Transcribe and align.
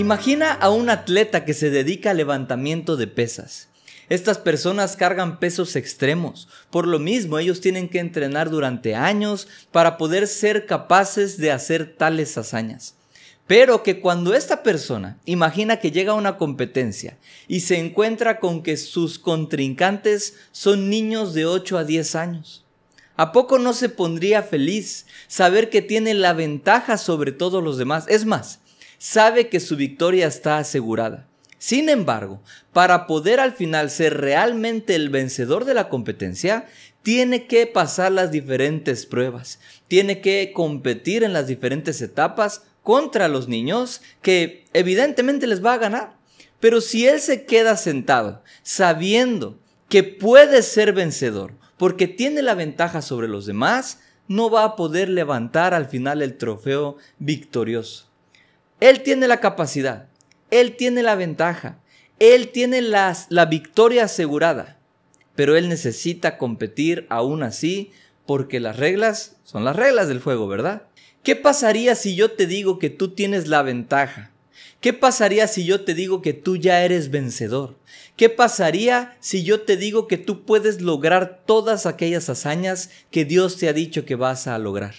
Imagina 0.00 0.54
a 0.54 0.70
un 0.70 0.88
atleta 0.88 1.44
que 1.44 1.52
se 1.52 1.68
dedica 1.68 2.12
al 2.12 2.16
levantamiento 2.16 2.96
de 2.96 3.06
pesas. 3.06 3.68
Estas 4.08 4.38
personas 4.38 4.96
cargan 4.96 5.38
pesos 5.38 5.76
extremos. 5.76 6.48
Por 6.70 6.88
lo 6.88 6.98
mismo, 6.98 7.38
ellos 7.38 7.60
tienen 7.60 7.86
que 7.90 7.98
entrenar 7.98 8.48
durante 8.48 8.94
años 8.94 9.46
para 9.70 9.98
poder 9.98 10.26
ser 10.26 10.64
capaces 10.64 11.36
de 11.36 11.52
hacer 11.52 11.96
tales 11.98 12.38
hazañas. 12.38 12.94
Pero 13.46 13.82
que 13.82 14.00
cuando 14.00 14.32
esta 14.32 14.62
persona 14.62 15.18
imagina 15.26 15.80
que 15.80 15.90
llega 15.90 16.12
a 16.12 16.16
una 16.16 16.38
competencia 16.38 17.18
y 17.46 17.60
se 17.60 17.76
encuentra 17.78 18.40
con 18.40 18.62
que 18.62 18.78
sus 18.78 19.18
contrincantes 19.18 20.36
son 20.50 20.88
niños 20.88 21.34
de 21.34 21.44
8 21.44 21.76
a 21.76 21.84
10 21.84 22.14
años, 22.14 22.64
¿a 23.16 23.32
poco 23.32 23.58
no 23.58 23.74
se 23.74 23.90
pondría 23.90 24.42
feliz 24.42 25.04
saber 25.28 25.68
que 25.68 25.82
tiene 25.82 26.14
la 26.14 26.32
ventaja 26.32 26.96
sobre 26.96 27.32
todos 27.32 27.62
los 27.62 27.76
demás? 27.76 28.06
Es 28.08 28.24
más, 28.24 28.60
sabe 29.00 29.48
que 29.48 29.60
su 29.60 29.76
victoria 29.76 30.26
está 30.26 30.58
asegurada. 30.58 31.26
Sin 31.56 31.88
embargo, 31.88 32.42
para 32.74 33.06
poder 33.06 33.40
al 33.40 33.52
final 33.52 33.90
ser 33.90 34.20
realmente 34.20 34.94
el 34.94 35.08
vencedor 35.08 35.64
de 35.64 35.72
la 35.72 35.88
competencia, 35.88 36.66
tiene 37.02 37.46
que 37.46 37.66
pasar 37.66 38.12
las 38.12 38.30
diferentes 38.30 39.06
pruebas, 39.06 39.58
tiene 39.88 40.20
que 40.20 40.52
competir 40.54 41.24
en 41.24 41.32
las 41.32 41.46
diferentes 41.46 42.02
etapas 42.02 42.62
contra 42.82 43.28
los 43.28 43.48
niños 43.48 44.02
que 44.20 44.66
evidentemente 44.74 45.46
les 45.46 45.64
va 45.64 45.72
a 45.72 45.78
ganar. 45.78 46.16
Pero 46.60 46.82
si 46.82 47.08
él 47.08 47.20
se 47.20 47.46
queda 47.46 47.78
sentado 47.78 48.42
sabiendo 48.62 49.58
que 49.88 50.04
puede 50.04 50.62
ser 50.62 50.92
vencedor 50.92 51.54
porque 51.78 52.06
tiene 52.06 52.42
la 52.42 52.54
ventaja 52.54 53.00
sobre 53.00 53.28
los 53.28 53.46
demás, 53.46 54.00
no 54.28 54.50
va 54.50 54.64
a 54.64 54.76
poder 54.76 55.08
levantar 55.08 55.72
al 55.72 55.86
final 55.86 56.20
el 56.20 56.36
trofeo 56.36 56.98
victorioso. 57.18 58.09
Él 58.80 59.02
tiene 59.02 59.28
la 59.28 59.40
capacidad, 59.40 60.08
él 60.50 60.76
tiene 60.76 61.02
la 61.02 61.14
ventaja, 61.14 61.78
él 62.18 62.48
tiene 62.48 62.82
la 62.82 63.46
victoria 63.48 64.04
asegurada, 64.04 64.78
pero 65.34 65.56
él 65.56 65.68
necesita 65.68 66.38
competir 66.38 67.06
aún 67.08 67.42
así 67.42 67.92
porque 68.26 68.60
las 68.60 68.76
reglas 68.76 69.36
son 69.44 69.64
las 69.64 69.76
reglas 69.76 70.08
del 70.08 70.20
juego, 70.20 70.48
¿verdad? 70.48 70.82
¿Qué 71.22 71.36
pasaría 71.36 71.94
si 71.94 72.14
yo 72.16 72.30
te 72.30 72.46
digo 72.46 72.78
que 72.78 72.88
tú 72.88 73.08
tienes 73.08 73.48
la 73.48 73.62
ventaja? 73.62 74.30
¿Qué 74.80 74.94
pasaría 74.94 75.46
si 75.46 75.66
yo 75.66 75.82
te 75.82 75.92
digo 75.92 76.22
que 76.22 76.32
tú 76.32 76.56
ya 76.56 76.82
eres 76.82 77.10
vencedor? 77.10 77.76
¿Qué 78.16 78.30
pasaría 78.30 79.16
si 79.20 79.44
yo 79.44 79.60
te 79.60 79.76
digo 79.76 80.06
que 80.06 80.16
tú 80.16 80.44
puedes 80.46 80.80
lograr 80.80 81.42
todas 81.44 81.84
aquellas 81.84 82.30
hazañas 82.30 82.90
que 83.10 83.26
Dios 83.26 83.58
te 83.58 83.68
ha 83.68 83.74
dicho 83.74 84.06
que 84.06 84.14
vas 84.14 84.46
a 84.46 84.58
lograr? 84.58 84.94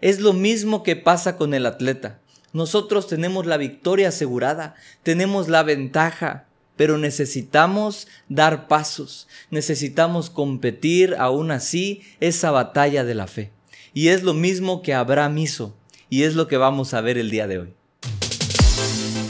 Es 0.00 0.20
lo 0.20 0.32
mismo 0.32 0.82
que 0.82 0.96
pasa 0.96 1.36
con 1.36 1.52
el 1.52 1.66
atleta. 1.66 2.20
Nosotros 2.54 3.08
tenemos 3.08 3.46
la 3.46 3.56
victoria 3.56 4.10
asegurada, 4.10 4.76
tenemos 5.02 5.48
la 5.48 5.64
ventaja, 5.64 6.46
pero 6.76 6.98
necesitamos 6.98 8.06
dar 8.28 8.68
pasos, 8.68 9.26
necesitamos 9.50 10.30
competir 10.30 11.16
aún 11.18 11.50
así 11.50 12.02
esa 12.20 12.52
batalla 12.52 13.02
de 13.02 13.16
la 13.16 13.26
fe. 13.26 13.50
Y 13.92 14.08
es 14.08 14.22
lo 14.22 14.34
mismo 14.34 14.82
que 14.82 14.94
Abraham 14.94 15.38
hizo. 15.38 15.74
Y 16.08 16.22
es 16.22 16.36
lo 16.36 16.46
que 16.46 16.56
vamos 16.56 16.94
a 16.94 17.00
ver 17.00 17.18
el 17.18 17.28
día 17.28 17.48
de 17.48 17.58
hoy. 17.58 17.74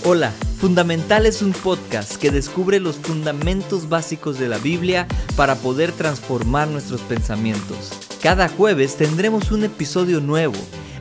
Hola, 0.04 0.30
Fundamental 0.58 1.24
es 1.24 1.40
un 1.40 1.52
podcast 1.52 2.16
que 2.16 2.30
descubre 2.30 2.78
los 2.78 2.96
fundamentos 2.96 3.88
básicos 3.88 4.38
de 4.38 4.48
la 4.48 4.58
Biblia 4.58 5.06
para 5.34 5.56
poder 5.56 5.92
transformar 5.92 6.68
nuestros 6.68 7.00
pensamientos. 7.02 7.90
Cada 8.22 8.48
jueves 8.48 8.96
tendremos 8.96 9.50
un 9.50 9.64
episodio 9.64 10.20
nuevo 10.20 10.54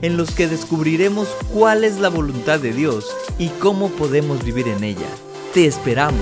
en 0.04 0.18
los 0.18 0.32
que 0.32 0.48
descubriremos 0.48 1.30
cuál 1.54 1.86
es 1.86 1.98
la 1.98 2.10
voluntad 2.10 2.60
de 2.60 2.74
Dios 2.74 3.08
y 3.40 3.48
cómo 3.48 3.90
podemos 3.90 4.44
vivir 4.44 4.68
en 4.68 4.84
ella. 4.84 5.08
Te 5.54 5.66
esperamos. 5.66 6.22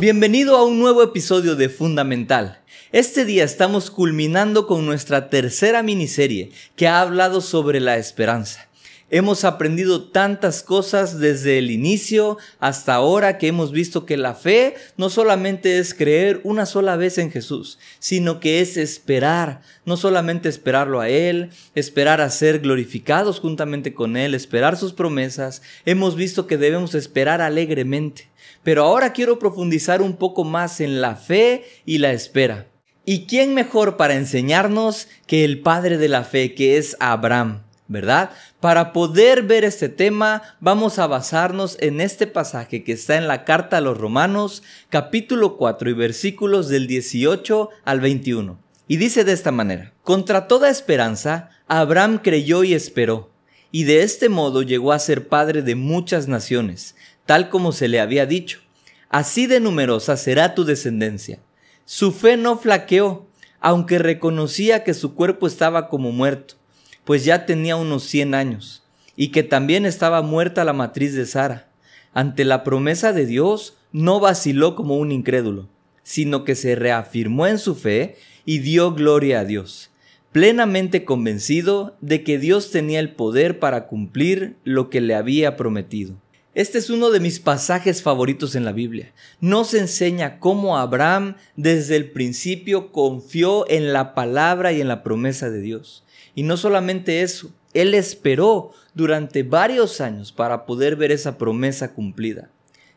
Bienvenido 0.00 0.56
a 0.56 0.64
un 0.64 0.78
nuevo 0.78 1.02
episodio 1.02 1.54
de 1.54 1.68
Fundamental. 1.68 2.62
Este 2.92 3.26
día 3.26 3.44
estamos 3.44 3.90
culminando 3.90 4.66
con 4.66 4.86
nuestra 4.86 5.28
tercera 5.28 5.82
miniserie 5.82 6.52
que 6.76 6.88
ha 6.88 7.02
hablado 7.02 7.42
sobre 7.42 7.80
la 7.80 7.98
esperanza. 7.98 8.65
Hemos 9.08 9.44
aprendido 9.44 10.02
tantas 10.02 10.64
cosas 10.64 11.20
desde 11.20 11.58
el 11.58 11.70
inicio 11.70 12.38
hasta 12.58 12.94
ahora 12.94 13.38
que 13.38 13.46
hemos 13.46 13.70
visto 13.70 14.04
que 14.04 14.16
la 14.16 14.34
fe 14.34 14.74
no 14.96 15.10
solamente 15.10 15.78
es 15.78 15.94
creer 15.94 16.40
una 16.42 16.66
sola 16.66 16.96
vez 16.96 17.16
en 17.18 17.30
Jesús, 17.30 17.78
sino 18.00 18.40
que 18.40 18.60
es 18.60 18.76
esperar, 18.76 19.60
no 19.84 19.96
solamente 19.96 20.48
esperarlo 20.48 21.00
a 21.00 21.08
Él, 21.08 21.50
esperar 21.76 22.20
a 22.20 22.30
ser 22.30 22.58
glorificados 22.58 23.38
juntamente 23.38 23.94
con 23.94 24.16
Él, 24.16 24.34
esperar 24.34 24.76
sus 24.76 24.92
promesas, 24.92 25.62
hemos 25.84 26.16
visto 26.16 26.48
que 26.48 26.58
debemos 26.58 26.96
esperar 26.96 27.40
alegremente. 27.40 28.28
Pero 28.64 28.82
ahora 28.82 29.12
quiero 29.12 29.38
profundizar 29.38 30.02
un 30.02 30.16
poco 30.16 30.42
más 30.42 30.80
en 30.80 31.00
la 31.00 31.14
fe 31.14 31.64
y 31.84 31.98
la 31.98 32.10
espera. 32.10 32.66
¿Y 33.04 33.26
quién 33.26 33.54
mejor 33.54 33.96
para 33.96 34.16
enseñarnos 34.16 35.06
que 35.28 35.44
el 35.44 35.60
padre 35.60 35.96
de 35.96 36.08
la 36.08 36.24
fe, 36.24 36.56
que 36.56 36.76
es 36.76 36.96
Abraham? 36.98 37.65
¿Verdad? 37.88 38.30
Para 38.60 38.92
poder 38.92 39.42
ver 39.42 39.64
este 39.64 39.88
tema, 39.88 40.42
vamos 40.60 40.98
a 40.98 41.06
basarnos 41.06 41.76
en 41.80 42.00
este 42.00 42.26
pasaje 42.26 42.82
que 42.82 42.92
está 42.92 43.16
en 43.16 43.28
la 43.28 43.44
carta 43.44 43.78
a 43.78 43.80
los 43.80 43.96
Romanos, 43.96 44.62
capítulo 44.90 45.56
4 45.56 45.90
y 45.90 45.92
versículos 45.92 46.68
del 46.68 46.86
18 46.86 47.70
al 47.84 48.00
21. 48.00 48.58
Y 48.88 48.96
dice 48.96 49.24
de 49.24 49.32
esta 49.32 49.52
manera, 49.52 49.92
contra 50.02 50.48
toda 50.48 50.70
esperanza, 50.70 51.50
Abraham 51.68 52.18
creyó 52.22 52.64
y 52.64 52.74
esperó, 52.74 53.30
y 53.70 53.84
de 53.84 54.02
este 54.02 54.28
modo 54.28 54.62
llegó 54.62 54.92
a 54.92 54.98
ser 54.98 55.28
padre 55.28 55.62
de 55.62 55.74
muchas 55.74 56.28
naciones, 56.28 56.96
tal 57.24 57.48
como 57.48 57.72
se 57.72 57.88
le 57.88 58.00
había 58.00 58.26
dicho. 58.26 58.60
Así 59.08 59.46
de 59.46 59.60
numerosa 59.60 60.16
será 60.16 60.54
tu 60.54 60.64
descendencia. 60.64 61.38
Su 61.84 62.12
fe 62.12 62.36
no 62.36 62.58
flaqueó, 62.58 63.26
aunque 63.60 63.98
reconocía 63.98 64.82
que 64.82 64.94
su 64.94 65.14
cuerpo 65.14 65.46
estaba 65.46 65.88
como 65.88 66.10
muerto 66.12 66.56
pues 67.06 67.24
ya 67.24 67.46
tenía 67.46 67.76
unos 67.76 68.02
100 68.02 68.34
años, 68.34 68.82
y 69.14 69.28
que 69.28 69.44
también 69.44 69.86
estaba 69.86 70.22
muerta 70.22 70.64
la 70.64 70.72
matriz 70.72 71.14
de 71.14 71.24
Sara. 71.24 71.68
Ante 72.12 72.44
la 72.44 72.64
promesa 72.64 73.12
de 73.12 73.26
Dios, 73.26 73.76
no 73.92 74.18
vaciló 74.18 74.74
como 74.74 74.96
un 74.96 75.12
incrédulo, 75.12 75.68
sino 76.02 76.44
que 76.44 76.56
se 76.56 76.74
reafirmó 76.74 77.46
en 77.46 77.58
su 77.58 77.76
fe 77.76 78.16
y 78.44 78.58
dio 78.58 78.92
gloria 78.92 79.40
a 79.40 79.44
Dios, 79.44 79.90
plenamente 80.32 81.04
convencido 81.04 81.96
de 82.00 82.24
que 82.24 82.38
Dios 82.38 82.72
tenía 82.72 82.98
el 82.98 83.14
poder 83.14 83.60
para 83.60 83.86
cumplir 83.86 84.56
lo 84.64 84.90
que 84.90 85.00
le 85.00 85.14
había 85.14 85.56
prometido. 85.56 86.16
Este 86.54 86.78
es 86.78 86.90
uno 86.90 87.10
de 87.10 87.20
mis 87.20 87.38
pasajes 87.38 88.02
favoritos 88.02 88.56
en 88.56 88.64
la 88.64 88.72
Biblia. 88.72 89.12
Nos 89.40 89.74
enseña 89.74 90.40
cómo 90.40 90.76
Abraham 90.76 91.36
desde 91.54 91.94
el 91.94 92.10
principio 92.10 92.90
confió 92.90 93.68
en 93.70 93.92
la 93.92 94.14
palabra 94.14 94.72
y 94.72 94.80
en 94.80 94.88
la 94.88 95.04
promesa 95.04 95.50
de 95.50 95.60
Dios. 95.60 96.02
Y 96.36 96.44
no 96.44 96.56
solamente 96.56 97.22
eso, 97.22 97.50
él 97.74 97.94
esperó 97.94 98.72
durante 98.94 99.42
varios 99.42 100.00
años 100.00 100.30
para 100.30 100.66
poder 100.66 100.94
ver 100.94 101.10
esa 101.10 101.38
promesa 101.38 101.94
cumplida. 101.94 102.50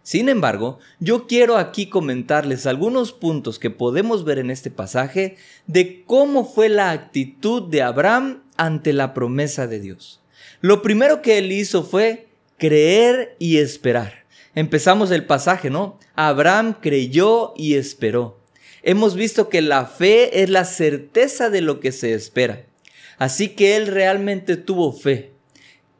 Sin 0.04 0.28
embargo, 0.28 0.80
yo 1.00 1.26
quiero 1.26 1.58
aquí 1.58 1.88
comentarles 1.88 2.66
algunos 2.66 3.14
puntos 3.14 3.58
que 3.58 3.70
podemos 3.70 4.26
ver 4.26 4.40
en 4.40 4.52
este 4.52 4.70
pasaje 4.72 5.38
de 5.68 6.04
cómo 6.06 6.46
fue 6.46 6.68
la 6.68 6.92
actitud 6.92 7.64
de 7.70 7.82
Abraham 7.82 8.44
ante 8.58 8.92
la 8.92 9.14
promesa 9.14 9.68
de 9.68 9.80
Dios. 9.80 10.22
Lo 10.62 10.82
primero 10.82 11.22
que 11.22 11.38
él 11.38 11.52
hizo 11.52 11.84
fue 11.84 12.28
creer 12.58 13.36
y 13.40 13.58
esperar. 13.58 14.26
Empezamos 14.54 15.12
el 15.12 15.26
pasaje, 15.26 15.70
¿no? 15.70 15.98
Abraham 16.16 16.76
creyó 16.82 17.54
y 17.56 17.76
esperó. 17.76 18.38
Hemos 18.84 19.16
visto 19.16 19.48
que 19.48 19.62
la 19.62 19.86
fe 19.86 20.44
es 20.44 20.50
la 20.50 20.66
certeza 20.66 21.50
de 21.50 21.62
lo 21.62 21.80
que 21.80 21.92
se 21.92 22.14
espera. 22.14 22.66
Así 23.20 23.50
que 23.50 23.76
él 23.76 23.86
realmente 23.86 24.58
tuvo 24.58 24.92
fe. 24.92 25.34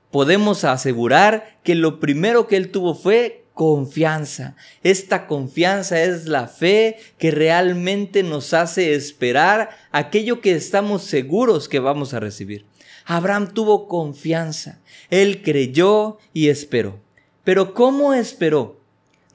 Podemos 0.10 0.64
asegurar 0.64 1.60
que 1.64 1.76
lo 1.76 2.00
primero 2.00 2.48
que 2.48 2.56
él 2.56 2.72
tuvo 2.72 2.96
fue 2.96 3.46
confianza. 3.54 4.56
Esta 4.84 5.28
confianza 5.28 6.02
es 6.02 6.26
la 6.26 6.48
fe 6.48 6.98
que 7.18 7.30
realmente 7.30 8.24
nos 8.24 8.54
hace 8.54 8.96
esperar 8.96 9.70
aquello 9.92 10.40
que 10.40 10.54
estamos 10.54 11.04
seguros 11.04 11.68
que 11.68 11.80
vamos 11.80 12.14
a 12.14 12.22
recibir. 12.22 12.66
Abraham 13.06 13.54
tuvo 13.54 13.88
confianza. 13.88 14.80
Él 15.10 15.42
creyó 15.44 16.20
y 16.34 16.48
esperó. 16.48 17.02
Pero 17.44 17.74
¿cómo 17.74 18.14
esperó? 18.14 18.79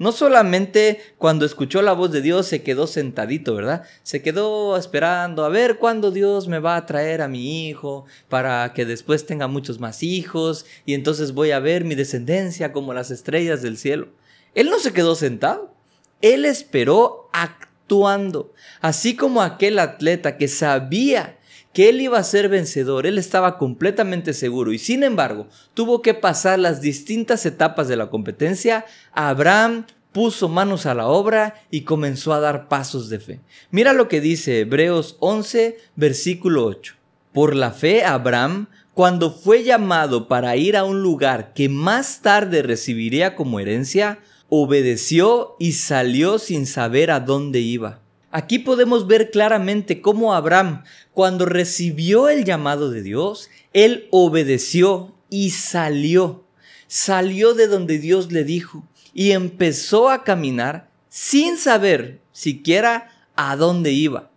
No 0.05 0.13
solamente 0.13 1.01
cuando 1.17 1.47
escuchó 1.47 1.81
la 1.81 1.95
voz 1.95 2.13
de 2.13 2.21
Dios 2.21 2.47
se 2.47 2.63
quedó 2.63 2.87
sentadito, 2.87 3.55
¿verdad? 3.55 3.85
Se 4.03 4.21
quedó 4.21 4.77
esperando 4.77 5.47
a 5.47 5.49
ver 5.49 5.79
cuándo 5.79 6.11
Dios 6.11 6.47
me 6.47 6.59
va 6.59 6.77
a 6.77 6.85
traer 6.85 7.23
a 7.23 7.29
mi 7.29 7.67
hijo 7.67 8.05
para 8.29 8.75
que 8.75 8.85
después 8.85 9.25
tenga 9.25 9.49
muchos 9.49 9.81
más 9.81 10.03
hijos 10.03 10.67
y 10.85 10.93
entonces 10.93 11.33
voy 11.33 11.53
a 11.53 11.59
ver 11.59 11.87
mi 11.87 11.95
descendencia 11.95 12.71
como 12.71 12.93
las 12.93 13.11
estrellas 13.11 13.63
del 13.63 13.79
cielo. 13.79 14.09
Él 14.55 14.69
no 14.69 14.79
se 14.79 14.93
quedó 14.93 15.15
sentado, 15.15 15.75
él 16.21 16.45
esperó 16.45 17.31
actuando, 17.33 18.53
así 18.83 19.17
como 19.17 19.41
aquel 19.41 19.79
atleta 19.79 20.37
que 20.37 20.49
sabía 20.49 21.39
que 21.75 21.91
él 21.91 22.01
iba 22.01 22.19
a 22.19 22.25
ser 22.25 22.49
vencedor, 22.49 23.05
él 23.05 23.19
estaba 23.19 23.59
completamente 23.59 24.33
seguro 24.33 24.73
y 24.73 24.79
sin 24.79 25.03
embargo 25.03 25.49
tuvo 25.75 26.01
que 26.01 26.15
pasar 26.15 26.61
las 26.61 26.81
distintas 26.81 27.45
etapas 27.45 27.89
de 27.89 27.97
la 27.97 28.09
competencia. 28.09 28.87
Abraham 29.13 29.85
puso 30.13 30.49
manos 30.49 30.87
a 30.87 30.95
la 30.95 31.09
obra 31.09 31.55
y 31.73 31.81
comenzó 31.81 32.33
a 32.33 32.39
dar 32.39 32.69
pasos 32.69 33.09
de 33.09 33.19
fe. 33.19 33.41
Mira 33.73 33.93
lo 33.93 34.07
que 34.07 34.21
dice 34.21 34.61
Hebreos 34.61 35.17
11, 35.19 35.77
versículo 35.97 36.65
8. 36.65 36.95
Por 37.33 37.57
la 37.57 37.73
fe, 37.73 38.05
Abraham, 38.05 38.69
cuando 38.95 39.33
fue 39.33 39.65
llamado 39.65 40.29
para 40.29 40.55
ir 40.55 40.77
a 40.77 40.85
un 40.85 41.03
lugar 41.03 41.53
que 41.53 41.69
más 41.69 42.23
tarde 42.23 42.63
recibiría 42.63 43.35
como 43.35 43.59
herencia, 43.59 44.21
obedeció 44.49 45.57
y 45.59 45.73
salió 45.73 46.39
sin 46.39 46.67
saber 46.67 47.11
a 47.11 47.19
dónde 47.19 47.59
iba. 47.59 48.04
Aquí 48.37 48.59
podemos 48.59 49.07
ver 49.07 49.31
claramente 49.31 50.01
cómo 50.01 50.35
Abraham, 50.35 50.83
cuando 51.13 51.47
recibió 51.47 52.29
el 52.29 52.45
llamado 52.45 52.91
de 52.91 53.01
Dios, 53.01 53.49
él 53.73 54.09
obedeció 54.11 55.15
y 55.31 55.51
salió. 55.51 56.43
Salió 56.89 57.55
de 57.55 57.69
donde 57.69 57.99
Dios 57.99 58.33
le 58.33 58.43
dijo 58.43 58.83
y 59.13 59.31
empezó 59.31 60.11
a 60.11 60.25
caminar 60.25 60.91
sin 61.09 61.57
saber 61.57 62.23
siquiera 62.33 63.29
a 63.37 63.55
dónde 63.55 63.93
iba. 63.93 64.33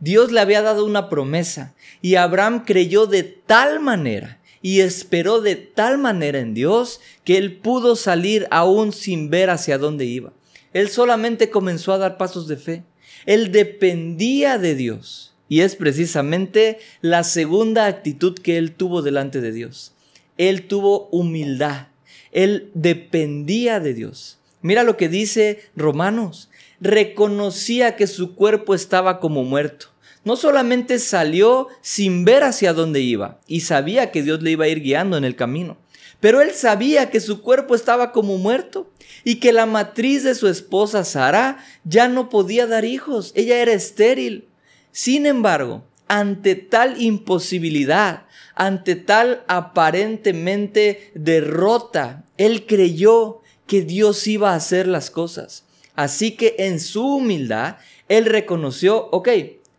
Dios 0.00 0.32
le 0.32 0.40
había 0.40 0.60
dado 0.60 0.84
una 0.84 1.08
promesa 1.08 1.76
y 2.02 2.16
Abraham 2.16 2.64
creyó 2.64 3.06
de 3.06 3.22
tal 3.22 3.78
manera 3.78 4.40
y 4.60 4.80
esperó 4.80 5.40
de 5.40 5.54
tal 5.54 5.98
manera 5.98 6.40
en 6.40 6.52
Dios 6.52 7.00
que 7.22 7.38
él 7.38 7.58
pudo 7.58 7.94
salir 7.94 8.48
aún 8.50 8.92
sin 8.92 9.30
ver 9.30 9.50
hacia 9.50 9.78
dónde 9.78 10.04
iba. 10.04 10.32
Él 10.72 10.88
solamente 10.88 11.48
comenzó 11.48 11.92
a 11.92 11.98
dar 11.98 12.18
pasos 12.18 12.48
de 12.48 12.56
fe. 12.56 12.82
Él 13.26 13.52
dependía 13.52 14.58
de 14.58 14.74
Dios. 14.74 15.34
Y 15.48 15.60
es 15.60 15.76
precisamente 15.76 16.78
la 17.02 17.22
segunda 17.22 17.86
actitud 17.86 18.34
que 18.34 18.56
él 18.56 18.72
tuvo 18.72 19.02
delante 19.02 19.40
de 19.40 19.52
Dios. 19.52 19.92
Él 20.38 20.66
tuvo 20.66 21.08
humildad. 21.10 21.88
Él 22.32 22.70
dependía 22.74 23.78
de 23.80 23.94
Dios. 23.94 24.38
Mira 24.62 24.82
lo 24.82 24.96
que 24.96 25.08
dice 25.08 25.60
Romanos. 25.76 26.50
Reconocía 26.80 27.96
que 27.96 28.06
su 28.06 28.34
cuerpo 28.34 28.74
estaba 28.74 29.20
como 29.20 29.44
muerto. 29.44 29.86
No 30.24 30.34
solamente 30.34 30.98
salió 30.98 31.68
sin 31.82 32.24
ver 32.24 32.42
hacia 32.42 32.72
dónde 32.72 33.00
iba 33.00 33.38
y 33.46 33.60
sabía 33.60 34.10
que 34.10 34.24
Dios 34.24 34.42
le 34.42 34.50
iba 34.50 34.64
a 34.64 34.68
ir 34.68 34.80
guiando 34.80 35.16
en 35.16 35.24
el 35.24 35.36
camino, 35.36 35.76
pero 36.20 36.40
él 36.40 36.52
sabía 36.52 37.10
que 37.10 37.20
su 37.20 37.42
cuerpo 37.42 37.74
estaba 37.74 38.12
como 38.12 38.38
muerto 38.38 38.90
y 39.24 39.36
que 39.36 39.52
la 39.52 39.66
matriz 39.66 40.24
de 40.24 40.34
su 40.34 40.48
esposa 40.48 41.04
Sara 41.04 41.58
ya 41.84 42.08
no 42.08 42.28
podía 42.28 42.66
dar 42.66 42.84
hijos, 42.84 43.32
ella 43.34 43.58
era 43.58 43.72
estéril. 43.72 44.48
Sin 44.92 45.26
embargo, 45.26 45.84
ante 46.08 46.54
tal 46.54 47.00
imposibilidad, 47.00 48.26
ante 48.54 48.96
tal 48.96 49.44
aparentemente 49.48 51.10
derrota, 51.14 52.24
él 52.38 52.66
creyó 52.66 53.42
que 53.66 53.82
Dios 53.82 54.26
iba 54.26 54.52
a 54.52 54.56
hacer 54.56 54.86
las 54.86 55.10
cosas. 55.10 55.64
Así 55.94 56.32
que 56.32 56.54
en 56.58 56.78
su 56.80 57.16
humildad, 57.16 57.76
él 58.08 58.26
reconoció, 58.26 59.08
ok, 59.10 59.28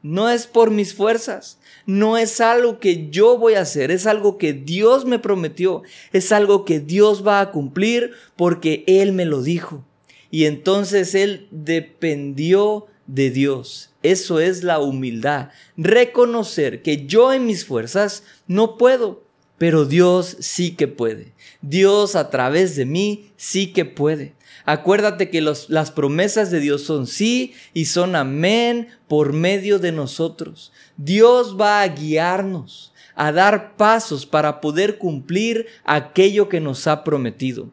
no 0.07 0.30
es 0.30 0.48
por 0.48 0.71
mis 0.71 0.94
fuerzas, 0.94 1.59
no 1.86 2.18
es 2.18 2.39
algo 2.42 2.80
que 2.80 3.09
yo 3.09 3.38
voy 3.38 3.56
a 3.56 3.62
hacer, 3.62 3.92
es 3.92 4.06
algo 4.06 4.38
que 4.38 4.54
Dios 4.54 5.06
me 5.06 5.19
prometió, 5.19 5.83
es 6.13 6.31
algo 6.31 6.65
que 6.65 6.80
Dios 6.80 7.25
va 7.27 7.42
a 7.42 7.51
cumplir 7.51 8.12
porque 8.36 8.83
Él 8.88 9.12
me 9.12 9.25
lo 9.25 9.42
dijo. 9.42 9.83
Y 10.31 10.45
entonces 10.45 11.13
Él 11.13 11.48
dependió 11.51 12.88
de 13.06 13.31
Dios. 13.31 13.92
Eso 14.01 14.39
es 14.39 14.63
la 14.63 14.80
humildad. 14.80 15.50
Reconocer 15.75 16.81
que 16.81 17.06
yo 17.06 17.33
en 17.33 17.45
mis 17.45 17.65
fuerzas 17.65 18.24
no 18.48 18.77
puedo, 18.77 19.24
pero 19.57 19.86
Dios 19.86 20.38
sí 20.39 20.75
que 20.75 20.88
puede. 20.88 21.33
Dios 21.62 22.15
a 22.15 22.30
través 22.30 22.75
de 22.75 22.86
mí 22.86 23.31
sí 23.36 23.74
que 23.74 23.83
puede. 23.83 24.37
Acuérdate 24.69 25.30
que 25.30 25.40
las 25.40 25.92
promesas 25.92 26.52
de 26.52 26.60
Dios 26.60 26.84
son 26.84 27.08
sí 27.08 27.54
y 27.74 27.86
son 27.86 28.18
amén 28.18 28.90
por 29.08 29.31
medio 29.31 29.80
de 29.80 29.94
nosotros. 29.94 30.74
Dios 30.98 31.56
va 31.58 31.81
a 31.81 31.88
guiarnos, 31.88 32.92
a 33.16 33.31
dar 33.31 33.78
pasos 33.78 34.25
para 34.25 34.60
poder 34.60 34.98
cumplir 34.98 35.68
aquello 35.86 36.50
que 36.50 36.60
nos 36.60 36.86
ha 36.86 37.06
prometido. 37.06 37.69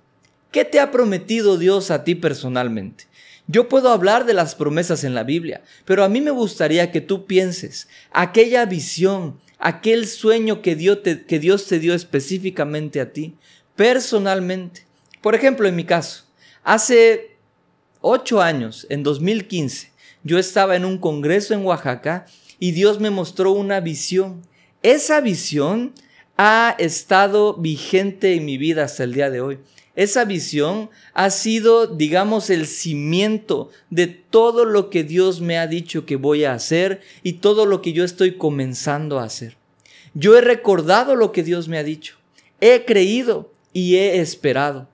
¿Qué 0.52 0.64
te 0.64 0.78
ha 0.78 0.92
prometido 0.92 1.58
Dios 1.58 1.90
a 1.90 2.04
ti 2.04 2.14
personalmente? 2.14 3.08
Yo 3.48 3.68
puedo 3.68 3.90
hablar 3.90 4.24
de 4.24 4.34
las 4.34 4.54
promesas 4.54 5.02
en 5.02 5.16
la 5.16 5.24
Biblia, 5.24 5.64
pero 5.84 6.04
a 6.04 6.08
mí 6.08 6.20
me 6.20 6.30
gustaría 6.30 6.92
que 6.92 7.00
tú 7.00 7.26
pienses 7.26 7.88
aquella 8.12 8.66
visión, 8.66 9.40
aquel 9.58 10.06
sueño 10.06 10.62
que 10.62 10.76
Dios 10.76 11.00
que 11.26 11.40
Dios 11.40 11.66
te 11.66 11.80
dio 11.80 11.92
específicamente 11.92 13.00
a 13.00 13.12
ti, 13.12 13.34
personalmente. 13.74 14.86
Por 15.20 15.34
ejemplo, 15.34 15.66
en 15.66 15.74
mi 15.74 15.82
caso, 15.82 16.23
hace 16.64 17.36
ocho 18.00 18.42
años, 18.42 18.86
en 18.90 19.02
2015, 19.02 19.92
yo 20.24 20.38
estaba 20.38 20.74
en 20.74 20.84
un 20.84 20.98
congreso 20.98 21.54
en 21.54 21.64
Oaxaca 21.64 22.26
y 22.58 22.72
Dios 22.72 22.98
me 22.98 23.10
mostró 23.10 23.52
una 23.52 23.80
visión. 23.80 24.42
Esa 24.82 25.20
visión 25.20 25.92
ha 26.36 26.74
estado 26.78 27.54
vigente 27.54 28.34
en 28.34 28.44
mi 28.44 28.58
vida 28.58 28.84
hasta 28.84 29.04
el 29.04 29.12
día 29.14 29.30
de 29.30 29.40
hoy. 29.40 29.58
Esa 29.96 30.24
visión 30.24 30.90
ha 31.12 31.30
sido, 31.30 31.86
digamos, 31.86 32.50
el 32.50 32.66
cimiento 32.66 33.70
de 33.90 34.08
todo 34.08 34.64
lo 34.64 34.90
que 34.90 35.04
Dios 35.04 35.40
me 35.40 35.58
ha 35.58 35.68
dicho 35.68 36.04
que 36.04 36.16
voy 36.16 36.44
a 36.44 36.54
hacer 36.54 37.00
y 37.22 37.34
todo 37.34 37.64
lo 37.64 37.80
que 37.80 37.92
yo 37.92 38.02
estoy 38.02 38.36
comenzando 38.36 39.20
a 39.20 39.24
hacer. 39.24 39.56
Yo 40.14 40.36
he 40.36 40.40
recordado 40.40 41.14
lo 41.14 41.32
que 41.32 41.44
Dios 41.44 41.68
me 41.68 41.78
ha 41.78 41.84
dicho, 41.84 42.16
he 42.60 42.84
creído 42.84 43.52
y 43.72 43.96
he 43.96 44.20
esperado. 44.20 44.88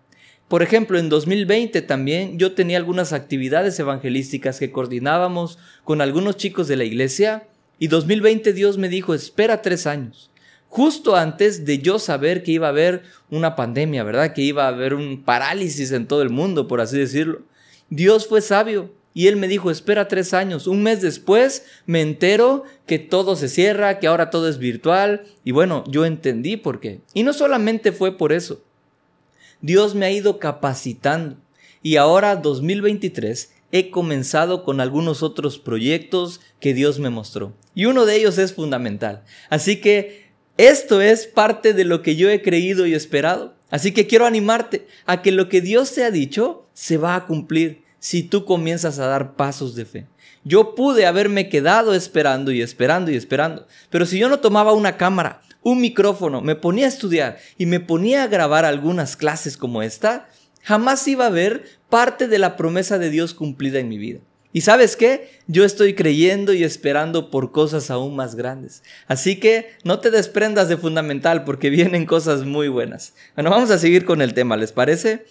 Por 0.50 0.62
ejemplo, 0.62 0.98
en 0.98 1.08
2020 1.08 1.80
también 1.80 2.36
yo 2.36 2.52
tenía 2.52 2.76
algunas 2.76 3.14
actividades 3.14 3.78
evangelísticas 3.78 4.58
que 4.58 4.70
coordinábamos 4.70 5.58
con 5.84 6.02
algunos 6.02 6.36
chicos 6.36 6.68
de 6.68 6.76
la 6.76 6.84
iglesia 6.84 7.46
y 7.78 7.86
2020 7.86 8.52
Dios 8.52 8.76
me 8.76 8.88
dijo, 8.88 9.14
espera 9.14 9.62
tres 9.62 9.86
años 9.86 10.30
justo 10.70 11.16
antes 11.16 11.64
de 11.66 11.78
yo 11.78 11.98
saber 11.98 12.42
que 12.42 12.52
iba 12.52 12.68
a 12.68 12.70
haber 12.70 13.02
una 13.30 13.54
pandemia, 13.56 14.04
¿verdad? 14.04 14.32
Que 14.32 14.42
iba 14.42 14.64
a 14.64 14.68
haber 14.68 14.94
un 14.94 15.22
parálisis 15.22 15.92
en 15.92 16.06
todo 16.06 16.22
el 16.22 16.30
mundo, 16.30 16.68
por 16.68 16.80
así 16.80 16.96
decirlo. 16.96 17.42
Dios 17.90 18.26
fue 18.26 18.40
sabio 18.40 18.92
y 19.12 19.26
él 19.26 19.36
me 19.36 19.48
dijo, 19.48 19.70
espera 19.70 20.08
tres 20.08 20.32
años. 20.32 20.68
Un 20.68 20.82
mes 20.82 21.00
después 21.00 21.64
me 21.86 22.00
entero 22.00 22.64
que 22.86 22.98
todo 22.98 23.36
se 23.36 23.48
cierra, 23.48 23.98
que 23.98 24.06
ahora 24.06 24.30
todo 24.30 24.48
es 24.48 24.58
virtual. 24.58 25.24
Y 25.44 25.50
bueno, 25.50 25.84
yo 25.88 26.04
entendí 26.04 26.56
por 26.56 26.80
qué. 26.80 27.00
Y 27.14 27.24
no 27.24 27.32
solamente 27.32 27.90
fue 27.92 28.16
por 28.16 28.32
eso. 28.32 28.62
Dios 29.62 29.94
me 29.94 30.06
ha 30.06 30.10
ido 30.10 30.38
capacitando. 30.38 31.36
Y 31.82 31.96
ahora, 31.96 32.36
2023, 32.36 33.52
he 33.72 33.90
comenzado 33.90 34.64
con 34.64 34.80
algunos 34.80 35.22
otros 35.22 35.58
proyectos 35.58 36.40
que 36.60 36.74
Dios 36.74 36.98
me 36.98 37.10
mostró. 37.10 37.54
Y 37.74 37.86
uno 37.86 38.06
de 38.06 38.16
ellos 38.16 38.38
es 38.38 38.52
fundamental. 38.52 39.22
Así 39.48 39.80
que 39.80 40.30
esto 40.56 41.00
es 41.00 41.26
parte 41.26 41.72
de 41.72 41.84
lo 41.84 42.02
que 42.02 42.16
yo 42.16 42.28
he 42.28 42.42
creído 42.42 42.86
y 42.86 42.94
esperado. 42.94 43.54
Así 43.70 43.92
que 43.92 44.06
quiero 44.06 44.26
animarte 44.26 44.86
a 45.06 45.22
que 45.22 45.32
lo 45.32 45.48
que 45.48 45.60
Dios 45.60 45.94
te 45.94 46.04
ha 46.04 46.10
dicho 46.10 46.66
se 46.74 46.96
va 46.96 47.14
a 47.14 47.26
cumplir 47.26 47.82
si 48.00 48.22
tú 48.22 48.44
comienzas 48.44 48.98
a 48.98 49.06
dar 49.06 49.36
pasos 49.36 49.74
de 49.74 49.84
fe. 49.84 50.06
Yo 50.42 50.74
pude 50.74 51.06
haberme 51.06 51.48
quedado 51.48 51.94
esperando 51.94 52.50
y 52.50 52.62
esperando 52.62 53.10
y 53.10 53.16
esperando, 53.16 53.66
pero 53.90 54.06
si 54.06 54.18
yo 54.18 54.28
no 54.28 54.40
tomaba 54.40 54.72
una 54.72 54.96
cámara, 54.96 55.42
un 55.62 55.80
micrófono, 55.80 56.40
me 56.40 56.56
ponía 56.56 56.86
a 56.86 56.88
estudiar 56.88 57.38
y 57.58 57.66
me 57.66 57.80
ponía 57.80 58.22
a 58.22 58.28
grabar 58.28 58.64
algunas 58.64 59.16
clases 59.16 59.56
como 59.56 59.82
esta, 59.82 60.28
jamás 60.62 61.06
iba 61.08 61.26
a 61.26 61.30
ver 61.30 61.64
parte 61.88 62.28
de 62.28 62.38
la 62.38 62.56
promesa 62.56 62.98
de 62.98 63.10
Dios 63.10 63.34
cumplida 63.34 63.78
en 63.78 63.88
mi 63.88 63.98
vida. 63.98 64.20
Y 64.52 64.62
sabes 64.62 64.96
qué? 64.96 65.30
Yo 65.46 65.64
estoy 65.64 65.94
creyendo 65.94 66.52
y 66.52 66.64
esperando 66.64 67.30
por 67.30 67.52
cosas 67.52 67.90
aún 67.90 68.16
más 68.16 68.34
grandes. 68.34 68.82
Así 69.06 69.38
que 69.38 69.70
no 69.84 70.00
te 70.00 70.10
desprendas 70.10 70.68
de 70.68 70.76
fundamental 70.76 71.44
porque 71.44 71.70
vienen 71.70 72.06
cosas 72.06 72.44
muy 72.44 72.68
buenas. 72.68 73.14
Bueno, 73.36 73.50
vamos 73.50 73.70
a 73.70 73.78
seguir 73.78 74.04
con 74.04 74.22
el 74.22 74.34
tema, 74.34 74.56
¿les 74.56 74.72
parece? 74.72 75.24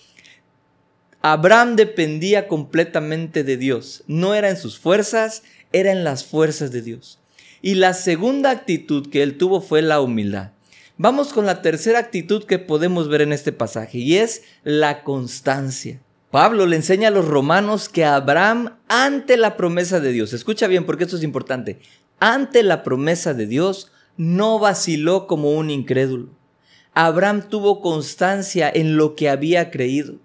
Abraham 1.22 1.76
dependía 1.76 2.48
completamente 2.48 3.44
de 3.44 3.58
Dios. 3.58 4.04
No 4.08 4.36
era 4.36 4.50
en 4.50 4.58
sus 4.58 4.80
fuerzas, 4.80 5.44
era 5.74 5.92
en 5.92 6.06
las 6.06 6.24
fuerzas 6.24 6.72
de 6.72 6.82
Dios. 6.82 7.19
Y 7.62 7.76
la 7.76 7.94
segunda 7.94 8.52
actitud 8.52 9.10
que 9.10 9.24
él 9.24 9.38
tuvo 9.38 9.62
fue 9.62 9.82
la 9.82 10.02
humildad. 10.02 10.52
Vamos 10.98 11.32
con 11.32 11.46
la 11.46 11.62
tercera 11.62 12.00
actitud 12.00 12.44
que 12.44 12.60
podemos 12.60 13.08
ver 13.08 13.22
en 13.22 13.32
este 13.32 13.52
pasaje 13.52 14.00
y 14.00 14.18
es 14.18 14.44
la 14.64 15.04
constancia. 15.04 16.02
Pablo 16.32 16.66
le 16.66 16.76
enseña 16.76 17.08
a 17.08 17.12
los 17.12 17.26
romanos 17.26 17.90
que 17.90 18.06
Abraham, 18.06 18.78
ante 18.88 19.38
la 19.38 19.58
promesa 19.58 20.00
de 20.00 20.12
Dios, 20.12 20.34
escucha 20.34 20.68
bien 20.68 20.86
porque 20.86 21.06
esto 21.06 21.16
es 21.16 21.24
importante, 21.24 21.80
ante 22.20 22.64
la 22.64 22.84
promesa 22.84 23.34
de 23.34 23.48
Dios, 23.48 23.92
no 24.18 24.60
vaciló 24.60 25.26
como 25.26 25.54
un 25.54 25.70
incrédulo. 25.70 26.30
Abraham 26.94 27.48
tuvo 27.50 27.82
constancia 27.82 28.70
en 28.70 28.98
lo 28.98 29.16
que 29.16 29.30
había 29.30 29.72
creído. 29.72 30.16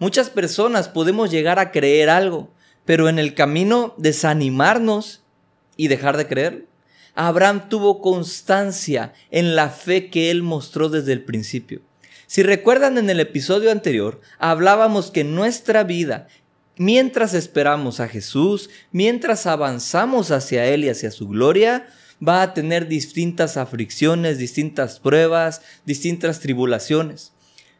Muchas 0.00 0.30
personas 0.30 0.88
podemos 0.88 1.30
llegar 1.30 1.58
a 1.58 1.70
creer 1.70 2.10
algo, 2.10 2.50
pero 2.84 3.08
en 3.08 3.18
el 3.18 3.34
camino 3.34 3.94
desanimarnos 3.96 5.22
y 5.76 5.88
dejar 5.88 6.16
de 6.16 6.26
creer. 6.26 6.66
Abraham 7.14 7.68
tuvo 7.68 8.00
constancia 8.00 9.12
en 9.30 9.54
la 9.56 9.68
fe 9.68 10.10
que 10.10 10.30
él 10.30 10.42
mostró 10.42 10.88
desde 10.88 11.12
el 11.12 11.22
principio. 11.22 11.80
Si 12.26 12.42
recuerdan 12.42 12.98
en 12.98 13.10
el 13.10 13.20
episodio 13.20 13.70
anterior, 13.70 14.20
hablábamos 14.38 15.10
que 15.10 15.22
nuestra 15.22 15.84
vida, 15.84 16.26
mientras 16.76 17.34
esperamos 17.34 18.00
a 18.00 18.08
Jesús, 18.08 18.70
mientras 18.90 19.46
avanzamos 19.46 20.30
hacia 20.30 20.66
Él 20.66 20.84
y 20.84 20.88
hacia 20.88 21.10
su 21.10 21.28
gloria, 21.28 21.86
va 22.26 22.42
a 22.42 22.54
tener 22.54 22.88
distintas 22.88 23.56
aflicciones, 23.56 24.38
distintas 24.38 24.98
pruebas, 24.98 25.62
distintas 25.84 26.40
tribulaciones. 26.40 27.32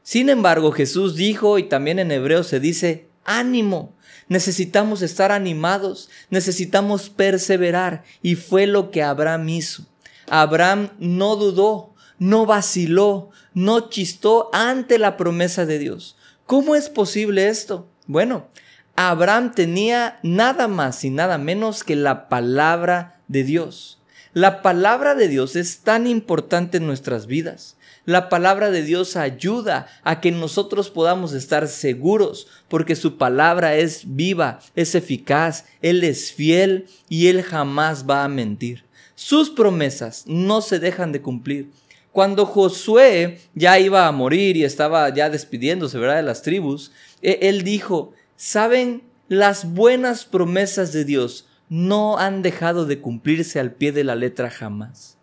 Sin 0.02 0.28
embargo, 0.28 0.70
Jesús 0.70 1.16
dijo, 1.16 1.58
y 1.58 1.64
también 1.64 1.98
en 1.98 2.12
hebreo 2.12 2.44
se 2.44 2.60
dice, 2.60 3.08
ánimo, 3.24 3.94
necesitamos 4.28 5.02
estar 5.02 5.32
animados, 5.32 6.10
necesitamos 6.30 7.10
perseverar, 7.10 8.04
y 8.22 8.36
fue 8.36 8.66
lo 8.66 8.90
que 8.90 9.02
Abraham 9.02 9.48
hizo. 9.48 9.86
Abraham 10.28 10.90
no 10.98 11.36
dudó, 11.36 11.94
no 12.18 12.46
vaciló, 12.46 13.30
no 13.52 13.90
chistó 13.90 14.50
ante 14.52 14.98
la 14.98 15.16
promesa 15.16 15.66
de 15.66 15.78
Dios. 15.78 16.16
¿Cómo 16.46 16.74
es 16.74 16.88
posible 16.88 17.48
esto? 17.48 17.88
Bueno, 18.06 18.48
Abraham 18.96 19.52
tenía 19.54 20.18
nada 20.22 20.68
más 20.68 21.04
y 21.04 21.10
nada 21.10 21.38
menos 21.38 21.84
que 21.84 21.96
la 21.96 22.28
palabra 22.28 23.20
de 23.28 23.44
Dios. 23.44 24.00
La 24.32 24.62
palabra 24.62 25.14
de 25.14 25.28
Dios 25.28 25.56
es 25.56 25.80
tan 25.80 26.06
importante 26.06 26.78
en 26.78 26.86
nuestras 26.86 27.26
vidas. 27.26 27.76
La 28.06 28.28
palabra 28.28 28.70
de 28.70 28.82
Dios 28.82 29.16
ayuda 29.16 29.86
a 30.02 30.20
que 30.20 30.30
nosotros 30.30 30.90
podamos 30.90 31.32
estar 31.32 31.68
seguros 31.68 32.46
porque 32.68 32.96
su 32.96 33.16
palabra 33.16 33.76
es 33.76 34.02
viva, 34.04 34.60
es 34.74 34.94
eficaz, 34.94 35.64
Él 35.80 36.04
es 36.04 36.30
fiel 36.32 36.86
y 37.08 37.28
Él 37.28 37.42
jamás 37.42 38.08
va 38.08 38.24
a 38.24 38.28
mentir. 38.28 38.84
Sus 39.14 39.48
promesas 39.48 40.24
no 40.26 40.60
se 40.60 40.78
dejan 40.80 41.12
de 41.12 41.22
cumplir. 41.22 41.70
Cuando 42.12 42.46
Josué 42.46 43.40
ya 43.54 43.78
iba 43.78 44.06
a 44.06 44.12
morir 44.12 44.56
y 44.56 44.64
estaba 44.64 45.08
ya 45.12 45.30
despidiéndose, 45.30 45.98
¿verdad? 45.98 46.16
De 46.16 46.22
las 46.22 46.42
tribus, 46.42 46.92
e, 47.22 47.38
él 47.42 47.64
dijo, 47.64 48.12
¿saben? 48.36 49.02
Las 49.28 49.72
buenas 49.72 50.24
promesas 50.24 50.92
de 50.92 51.04
Dios 51.04 51.46
no 51.68 52.18
han 52.18 52.42
dejado 52.42 52.84
de 52.84 53.00
cumplirse 53.00 53.58
al 53.58 53.72
pie 53.72 53.90
de 53.92 54.04
la 54.04 54.14
letra 54.14 54.50
jamás. 54.50 55.13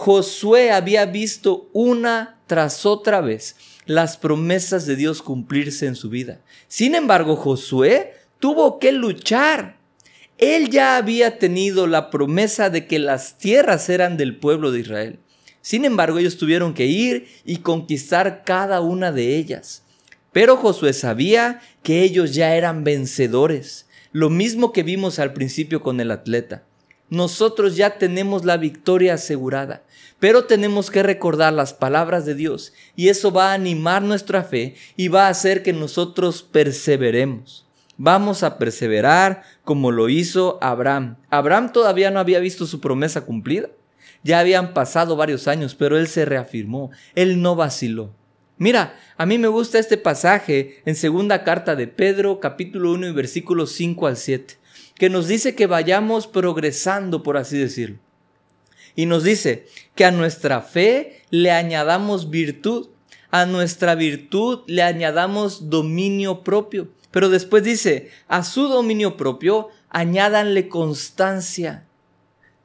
Josué 0.00 0.72
había 0.72 1.04
visto 1.04 1.68
una 1.74 2.40
tras 2.46 2.86
otra 2.86 3.20
vez 3.20 3.56
las 3.84 4.16
promesas 4.16 4.86
de 4.86 4.96
Dios 4.96 5.20
cumplirse 5.20 5.86
en 5.86 5.94
su 5.94 6.08
vida. 6.08 6.40
Sin 6.68 6.94
embargo, 6.94 7.36
Josué 7.36 8.14
tuvo 8.38 8.78
que 8.78 8.92
luchar. 8.92 9.76
Él 10.38 10.70
ya 10.70 10.96
había 10.96 11.38
tenido 11.38 11.86
la 11.86 12.08
promesa 12.08 12.70
de 12.70 12.86
que 12.86 12.98
las 12.98 13.36
tierras 13.36 13.90
eran 13.90 14.16
del 14.16 14.38
pueblo 14.38 14.72
de 14.72 14.80
Israel. 14.80 15.18
Sin 15.60 15.84
embargo, 15.84 16.16
ellos 16.16 16.38
tuvieron 16.38 16.72
que 16.72 16.86
ir 16.86 17.28
y 17.44 17.58
conquistar 17.58 18.44
cada 18.44 18.80
una 18.80 19.12
de 19.12 19.36
ellas. 19.36 19.84
Pero 20.32 20.56
Josué 20.56 20.94
sabía 20.94 21.60
que 21.82 22.04
ellos 22.04 22.34
ya 22.34 22.56
eran 22.56 22.84
vencedores, 22.84 23.86
lo 24.12 24.30
mismo 24.30 24.72
que 24.72 24.82
vimos 24.82 25.18
al 25.18 25.34
principio 25.34 25.82
con 25.82 26.00
el 26.00 26.10
atleta 26.10 26.64
nosotros 27.10 27.76
ya 27.76 27.98
tenemos 27.98 28.44
la 28.44 28.56
victoria 28.56 29.14
asegurada. 29.14 29.82
Pero 30.20 30.44
tenemos 30.44 30.90
que 30.90 31.02
recordar 31.02 31.52
las 31.52 31.74
palabras 31.74 32.24
de 32.24 32.34
Dios 32.34 32.72
y 32.94 33.08
eso 33.08 33.32
va 33.32 33.50
a 33.50 33.54
animar 33.54 34.02
nuestra 34.02 34.44
fe 34.44 34.76
y 34.96 35.08
va 35.08 35.26
a 35.26 35.30
hacer 35.30 35.62
que 35.62 35.72
nosotros 35.72 36.42
perseveremos. 36.42 37.66
Vamos 37.96 38.42
a 38.42 38.56
perseverar 38.56 39.42
como 39.64 39.90
lo 39.90 40.08
hizo 40.08 40.58
Abraham. 40.62 41.16
Abraham 41.30 41.72
todavía 41.72 42.10
no 42.10 42.20
había 42.20 42.38
visto 42.38 42.66
su 42.66 42.80
promesa 42.80 43.22
cumplida. 43.22 43.68
Ya 44.22 44.38
habían 44.38 44.74
pasado 44.74 45.16
varios 45.16 45.48
años, 45.48 45.74
pero 45.74 45.98
él 45.98 46.06
se 46.06 46.26
reafirmó, 46.26 46.90
él 47.14 47.40
no 47.40 47.56
vaciló. 47.56 48.14
Mira, 48.58 48.94
a 49.16 49.24
mí 49.24 49.38
me 49.38 49.48
gusta 49.48 49.78
este 49.78 49.96
pasaje 49.96 50.82
en 50.84 50.94
segunda 50.94 51.44
carta 51.44 51.76
de 51.76 51.88
Pedro, 51.88 52.40
capítulo 52.40 52.92
1 52.92 53.06
y 53.06 53.12
versículos 53.12 53.72
5 53.72 54.06
al 54.06 54.18
7 54.18 54.59
que 55.00 55.08
nos 55.08 55.28
dice 55.28 55.54
que 55.54 55.66
vayamos 55.66 56.26
progresando, 56.26 57.22
por 57.22 57.38
así 57.38 57.56
decirlo. 57.56 57.96
Y 58.94 59.06
nos 59.06 59.24
dice 59.24 59.66
que 59.94 60.04
a 60.04 60.10
nuestra 60.10 60.60
fe 60.60 61.22
le 61.30 61.52
añadamos 61.52 62.28
virtud, 62.28 62.90
a 63.30 63.46
nuestra 63.46 63.94
virtud 63.94 64.60
le 64.66 64.82
añadamos 64.82 65.70
dominio 65.70 66.42
propio. 66.42 66.90
Pero 67.12 67.30
después 67.30 67.64
dice, 67.64 68.10
a 68.28 68.44
su 68.44 68.68
dominio 68.68 69.16
propio 69.16 69.70
añádanle 69.88 70.68
constancia. 70.68 71.86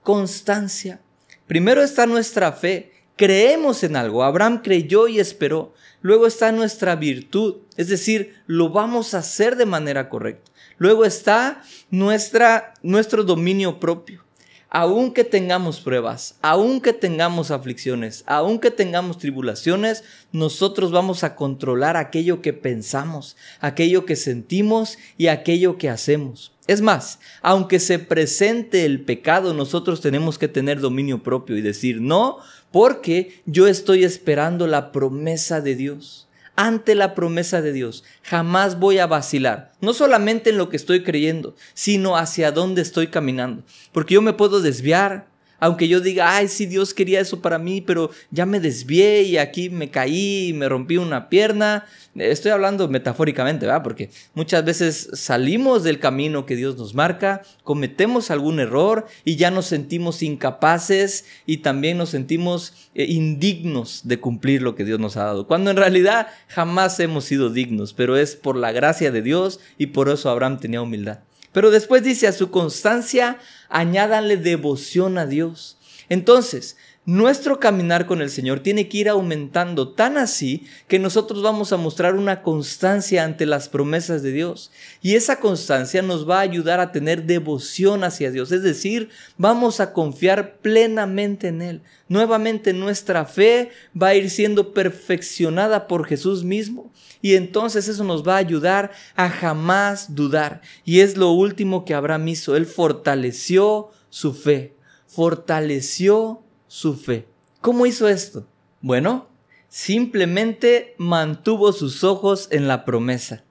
Constancia. 0.03 0.99
Primero 1.47 1.83
está 1.83 2.05
nuestra 2.05 2.51
fe. 2.51 2.91
Creemos 3.15 3.81
en 3.85 3.95
algo. 3.95 4.25
Abraham 4.25 4.61
creyó 4.61 5.07
y 5.07 5.21
esperó. 5.21 5.73
Luego 6.01 6.27
está 6.27 6.51
nuestra 6.51 6.97
virtud. 6.97 7.59
Es 7.77 7.87
decir, 7.87 8.35
lo 8.45 8.71
vamos 8.71 9.13
a 9.13 9.19
hacer 9.19 9.55
de 9.55 9.65
manera 9.65 10.09
correcta. 10.09 10.51
Luego 10.77 11.05
está 11.05 11.63
nuestra, 11.89 12.73
nuestro 12.83 13.23
dominio 13.23 13.79
propio. 13.79 14.23
Aunque 14.69 15.23
tengamos 15.23 15.79
pruebas, 15.79 16.35
aunque 16.41 16.91
tengamos 16.91 17.49
aflicciones, 17.49 18.25
aunque 18.27 18.71
tengamos 18.71 19.17
tribulaciones, 19.19 20.03
nosotros 20.33 20.91
vamos 20.91 21.23
a 21.23 21.35
controlar 21.35 21.95
aquello 21.95 22.41
que 22.41 22.51
pensamos, 22.51 23.37
aquello 23.61 24.05
que 24.05 24.17
sentimos 24.17 24.97
y 25.17 25.27
aquello 25.27 25.77
que 25.77 25.89
hacemos. 25.89 26.51
Es 26.67 26.81
más, 26.81 27.19
aunque 27.41 27.79
se 27.79 27.99
presente 27.99 28.83
el 28.83 29.05
pecado, 29.05 29.53
nosotros 29.53 30.01
tenemos 30.01 30.37
que 30.37 30.49
tener 30.49 30.81
dominio 30.81 31.23
propio 31.23 31.55
y 31.55 31.61
decir 31.61 32.01
no, 32.01 32.39
porque 32.71 33.41
yo 33.45 33.67
estoy 33.67 34.03
esperando 34.03 34.67
la 34.67 34.91
promesa 34.91 35.61
de 35.61 35.75
Dios 35.75 36.24
ante 36.55 36.95
la 36.95 37.15
promesa 37.15 37.61
de 37.61 37.73
Dios. 37.73 38.03
Jamás 38.23 38.79
voy 38.79 38.99
a 38.99 39.07
vacilar, 39.07 39.71
no 39.81 39.93
solamente 39.93 40.49
en 40.49 40.57
lo 40.57 40.69
que 40.69 40.77
estoy 40.77 41.03
creyendo, 41.03 41.55
sino 41.73 42.17
hacia 42.17 42.51
dónde 42.51 42.81
estoy 42.81 43.07
caminando. 43.07 43.63
Porque 43.91 44.15
yo 44.15 44.21
me 44.21 44.33
puedo 44.33 44.61
desviar, 44.61 45.27
aunque 45.59 45.87
yo 45.87 46.01
diga, 46.01 46.35
ay, 46.35 46.47
sí, 46.47 46.65
Dios 46.65 46.93
quería 46.93 47.19
eso 47.19 47.41
para 47.41 47.57
mí, 47.57 47.81
pero 47.81 48.11
ya 48.31 48.45
me 48.45 48.59
desvié 48.59 49.23
y 49.23 49.37
aquí 49.37 49.69
me 49.69 49.89
caí 49.89 50.49
y 50.49 50.53
me 50.53 50.69
rompí 50.69 50.97
una 50.97 51.29
pierna. 51.29 51.85
Estoy 52.15 52.51
hablando 52.51 52.87
metafóricamente, 52.87 53.65
¿verdad? 53.65 53.83
Porque 53.83 54.09
muchas 54.33 54.63
veces 54.63 55.09
salimos 55.13 55.83
del 55.83 55.99
camino 55.99 56.45
que 56.45 56.55
Dios 56.55 56.77
nos 56.77 56.93
marca, 56.93 57.41
cometemos 57.63 58.31
algún 58.31 58.59
error 58.59 59.05
y 59.25 59.35
ya 59.35 59.51
nos 59.51 59.65
sentimos 59.65 60.23
incapaces 60.23 61.25
y 61.45 61.57
también 61.57 61.97
nos 61.97 62.09
sentimos 62.09 62.89
eh, 62.95 63.05
indignos 63.05 64.01
de 64.07 64.19
cumplir 64.19 64.61
lo 64.61 64.75
que 64.75 64.85
Dios 64.85 64.99
nos 64.99 65.17
ha 65.17 65.25
dado. 65.25 65.47
Cuando 65.47 65.71
en 65.71 65.77
realidad 65.77 66.27
jamás 66.47 66.99
hemos 66.99 67.25
sido 67.25 67.49
dignos, 67.49 67.93
pero 67.93 68.17
es 68.17 68.35
por 68.35 68.55
la 68.55 68.71
gracia 68.71 69.11
de 69.11 69.21
Dios 69.21 69.59
y 69.77 69.87
por 69.87 70.09
eso 70.09 70.29
Abraham 70.29 70.59
tenía 70.59 70.81
humildad. 70.81 71.19
Pero 71.55 71.71
después 71.71 72.03
dice, 72.03 72.27
a 72.27 72.33
su 72.33 72.51
constancia 72.51 73.39
añádanle 73.69 74.37
devoción 74.37 75.17
a 75.17 75.25
Dios. 75.25 75.77
Entonces, 76.09 76.77
nuestro 77.07 77.59
caminar 77.59 78.07
con 78.07 78.19
el 78.23 78.31
Señor 78.31 78.61
tiene 78.61 78.89
que 78.89 78.97
ir 78.97 79.09
aumentando 79.09 79.89
tan 79.89 80.17
así 80.17 80.65
que 80.87 80.97
nosotros 80.97 81.43
vamos 81.43 81.71
a 81.71 81.77
mostrar 81.77 82.15
una 82.15 82.41
constancia 82.41 83.23
ante 83.23 83.45
las 83.45 83.69
promesas 83.69 84.23
de 84.23 84.31
Dios. 84.31 84.71
Y 85.03 85.13
esa 85.13 85.39
constancia 85.39 86.01
nos 86.01 86.27
va 86.27 86.39
a 86.39 86.41
ayudar 86.41 86.79
a 86.79 86.91
tener 86.91 87.25
devoción 87.25 88.03
hacia 88.03 88.31
Dios. 88.31 88.51
Es 88.51 88.63
decir, 88.63 89.09
vamos 89.37 89.79
a 89.79 89.93
confiar 89.93 90.57
plenamente 90.57 91.49
en 91.49 91.61
Él. 91.61 91.81
Nuevamente 92.07 92.73
nuestra 92.73 93.25
fe 93.25 93.69
va 93.99 94.07
a 94.07 94.15
ir 94.15 94.31
siendo 94.31 94.73
perfeccionada 94.73 95.87
por 95.87 96.07
Jesús 96.07 96.43
mismo. 96.43 96.91
Y 97.21 97.35
entonces 97.35 97.87
eso 97.87 98.03
nos 98.03 98.27
va 98.27 98.33
a 98.35 98.39
ayudar 98.39 98.91
a 99.15 99.29
jamás 99.29 100.15
dudar. 100.15 100.61
Y 100.85 101.01
es 101.01 101.17
lo 101.17 101.31
último 101.33 101.85
que 101.85 101.93
Abraham 101.93 102.29
hizo. 102.29 102.55
Él 102.55 102.65
fortaleció 102.65 103.91
su 104.09 104.33
fe. 104.33 104.73
Fortaleció 105.05 106.44
su 106.75 106.93
fe. 106.93 107.25
¿Cómo 107.61 107.85
hizo 107.85 108.09
esto? 108.09 108.45
Bueno, 108.81 109.29
simplemente 109.69 110.93
mantuvo 110.97 111.71
sus 111.71 112.03
ojos 112.03 112.49
en 112.51 112.67
la 112.67 112.83
promesa. 112.83 113.45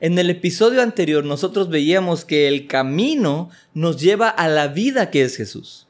En 0.00 0.18
el 0.18 0.30
episodio 0.30 0.82
anterior 0.82 1.24
nosotros 1.24 1.68
veíamos 1.68 2.24
que 2.24 2.48
el 2.48 2.66
camino 2.66 3.50
nos 3.72 4.00
lleva 4.00 4.28
a 4.28 4.48
la 4.48 4.66
vida 4.66 5.12
que 5.12 5.22
es 5.22 5.36
Jesús. 5.36 5.86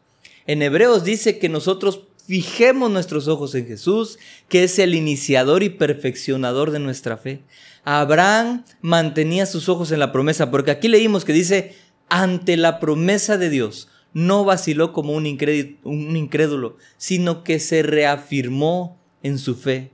En 0.46 0.60
Hebreos 0.60 1.02
dice 1.02 1.38
que 1.38 1.48
nosotros 1.48 2.02
fijemos 2.26 2.90
nuestros 2.90 3.26
ojos 3.26 3.54
en 3.54 3.66
Jesús, 3.66 4.18
que 4.50 4.64
es 4.64 4.78
el 4.78 4.94
iniciador 4.94 5.62
y 5.62 5.70
perfeccionador 5.70 6.72
de 6.72 6.78
nuestra 6.80 7.16
fe. 7.16 7.40
Abraham 7.84 8.66
mantenía 8.82 9.46
sus 9.46 9.70
ojos 9.70 9.92
en 9.92 10.00
la 10.00 10.12
promesa, 10.12 10.50
porque 10.50 10.72
aquí 10.72 10.88
leímos 10.88 11.24
que 11.24 11.32
dice, 11.32 11.74
ante 12.10 12.58
la 12.58 12.80
promesa 12.80 13.38
de 13.38 13.48
Dios, 13.48 13.88
no 14.16 14.46
vaciló 14.46 14.94
como 14.94 15.12
un 15.12 15.26
un 15.84 16.16
incrédulo, 16.16 16.78
sino 16.96 17.44
que 17.44 17.60
se 17.60 17.82
reafirmó 17.82 18.98
en 19.22 19.38
su 19.38 19.54
fe. 19.54 19.90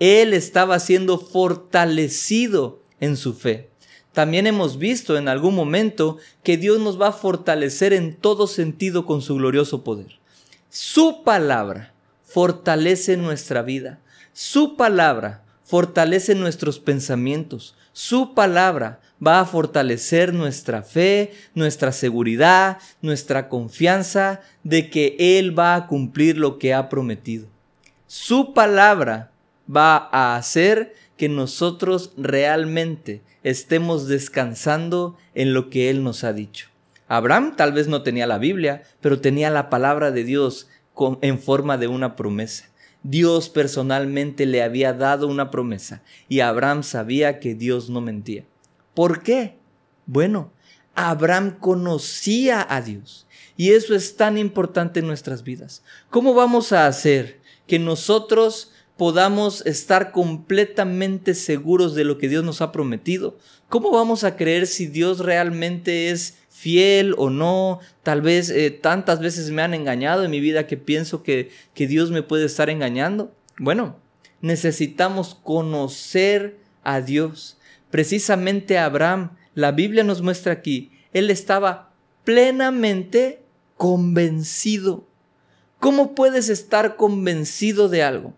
Él 0.00 0.34
estaba 0.34 0.80
siendo 0.80 1.18
fortalecido 1.18 2.82
en 2.98 3.16
su 3.16 3.32
fe. 3.32 3.70
También 4.12 4.48
hemos 4.48 4.78
visto 4.78 5.16
en 5.16 5.28
algún 5.28 5.54
momento 5.54 6.18
que 6.42 6.56
Dios 6.56 6.80
nos 6.80 7.00
va 7.00 7.08
a 7.10 7.12
fortalecer 7.12 7.92
en 7.92 8.16
todo 8.16 8.48
sentido 8.48 9.06
con 9.06 9.22
su 9.22 9.36
glorioso 9.36 9.84
poder. 9.84 10.18
Su 10.68 11.22
palabra 11.22 11.94
fortalece 12.24 13.16
nuestra 13.16 13.62
vida. 13.62 14.00
Su 14.32 14.76
palabra 14.76 15.44
fortalece 15.62 16.34
nuestros 16.34 16.80
pensamientos. 16.80 17.76
Su 17.96 18.34
palabra 18.34 18.98
va 19.24 19.38
a 19.38 19.44
fortalecer 19.44 20.34
nuestra 20.34 20.82
fe, 20.82 21.32
nuestra 21.54 21.92
seguridad, 21.92 22.78
nuestra 23.02 23.48
confianza 23.48 24.40
de 24.64 24.90
que 24.90 25.14
Él 25.20 25.56
va 25.56 25.76
a 25.76 25.86
cumplir 25.86 26.36
lo 26.36 26.58
que 26.58 26.74
ha 26.74 26.88
prometido. 26.88 27.46
Su 28.08 28.52
palabra 28.52 29.30
va 29.74 30.08
a 30.10 30.34
hacer 30.34 30.96
que 31.16 31.28
nosotros 31.28 32.10
realmente 32.16 33.22
estemos 33.44 34.08
descansando 34.08 35.16
en 35.36 35.54
lo 35.54 35.70
que 35.70 35.88
Él 35.88 36.02
nos 36.02 36.24
ha 36.24 36.32
dicho. 36.32 36.70
Abraham 37.06 37.54
tal 37.54 37.72
vez 37.72 37.86
no 37.86 38.02
tenía 38.02 38.26
la 38.26 38.38
Biblia, 38.38 38.82
pero 39.00 39.20
tenía 39.20 39.50
la 39.50 39.70
palabra 39.70 40.10
de 40.10 40.24
Dios 40.24 40.68
en 41.20 41.38
forma 41.38 41.78
de 41.78 41.86
una 41.86 42.16
promesa. 42.16 42.64
Dios 43.04 43.50
personalmente 43.50 44.46
le 44.46 44.62
había 44.62 44.92
dado 44.92 45.28
una 45.28 45.50
promesa 45.50 46.02
y 46.28 46.40
Abraham 46.40 46.82
sabía 46.82 47.38
que 47.38 47.54
Dios 47.54 47.90
no 47.90 48.00
mentía. 48.00 48.44
¿Por 48.94 49.22
qué? 49.22 49.56
Bueno, 50.06 50.50
Abraham 50.94 51.58
conocía 51.60 52.66
a 52.68 52.80
Dios 52.80 53.26
y 53.56 53.70
eso 53.70 53.94
es 53.94 54.16
tan 54.16 54.38
importante 54.38 55.00
en 55.00 55.06
nuestras 55.06 55.44
vidas. 55.44 55.84
¿Cómo 56.10 56.34
vamos 56.34 56.72
a 56.72 56.86
hacer 56.86 57.40
que 57.66 57.78
nosotros 57.78 58.72
podamos 58.96 59.66
estar 59.66 60.12
completamente 60.12 61.34
seguros 61.34 61.94
de 61.94 62.04
lo 62.04 62.18
que 62.18 62.28
Dios 62.28 62.44
nos 62.44 62.60
ha 62.60 62.72
prometido. 62.72 63.36
¿Cómo 63.68 63.90
vamos 63.90 64.24
a 64.24 64.36
creer 64.36 64.66
si 64.66 64.86
Dios 64.86 65.18
realmente 65.18 66.10
es 66.10 66.38
fiel 66.64 67.14
o 67.18 67.28
no? 67.28 67.80
Tal 68.02 68.22
vez 68.22 68.48
eh, 68.48 68.70
tantas 68.70 69.20
veces 69.20 69.50
me 69.50 69.60
han 69.60 69.74
engañado 69.74 70.24
en 70.24 70.30
mi 70.30 70.40
vida 70.40 70.66
que 70.66 70.78
pienso 70.78 71.22
que, 71.22 71.50
que 71.74 71.86
Dios 71.86 72.10
me 72.10 72.22
puede 72.22 72.46
estar 72.46 72.70
engañando. 72.70 73.34
Bueno, 73.58 73.96
necesitamos 74.40 75.34
conocer 75.34 76.56
a 76.82 77.02
Dios. 77.02 77.58
Precisamente 77.90 78.78
Abraham, 78.78 79.36
la 79.54 79.72
Biblia 79.72 80.04
nos 80.04 80.22
muestra 80.22 80.54
aquí, 80.54 80.90
él 81.12 81.28
estaba 81.28 81.92
plenamente 82.24 83.42
convencido. 83.76 85.06
¿Cómo 85.80 86.14
puedes 86.14 86.48
estar 86.48 86.96
convencido 86.96 87.90
de 87.90 88.02
algo? 88.02 88.34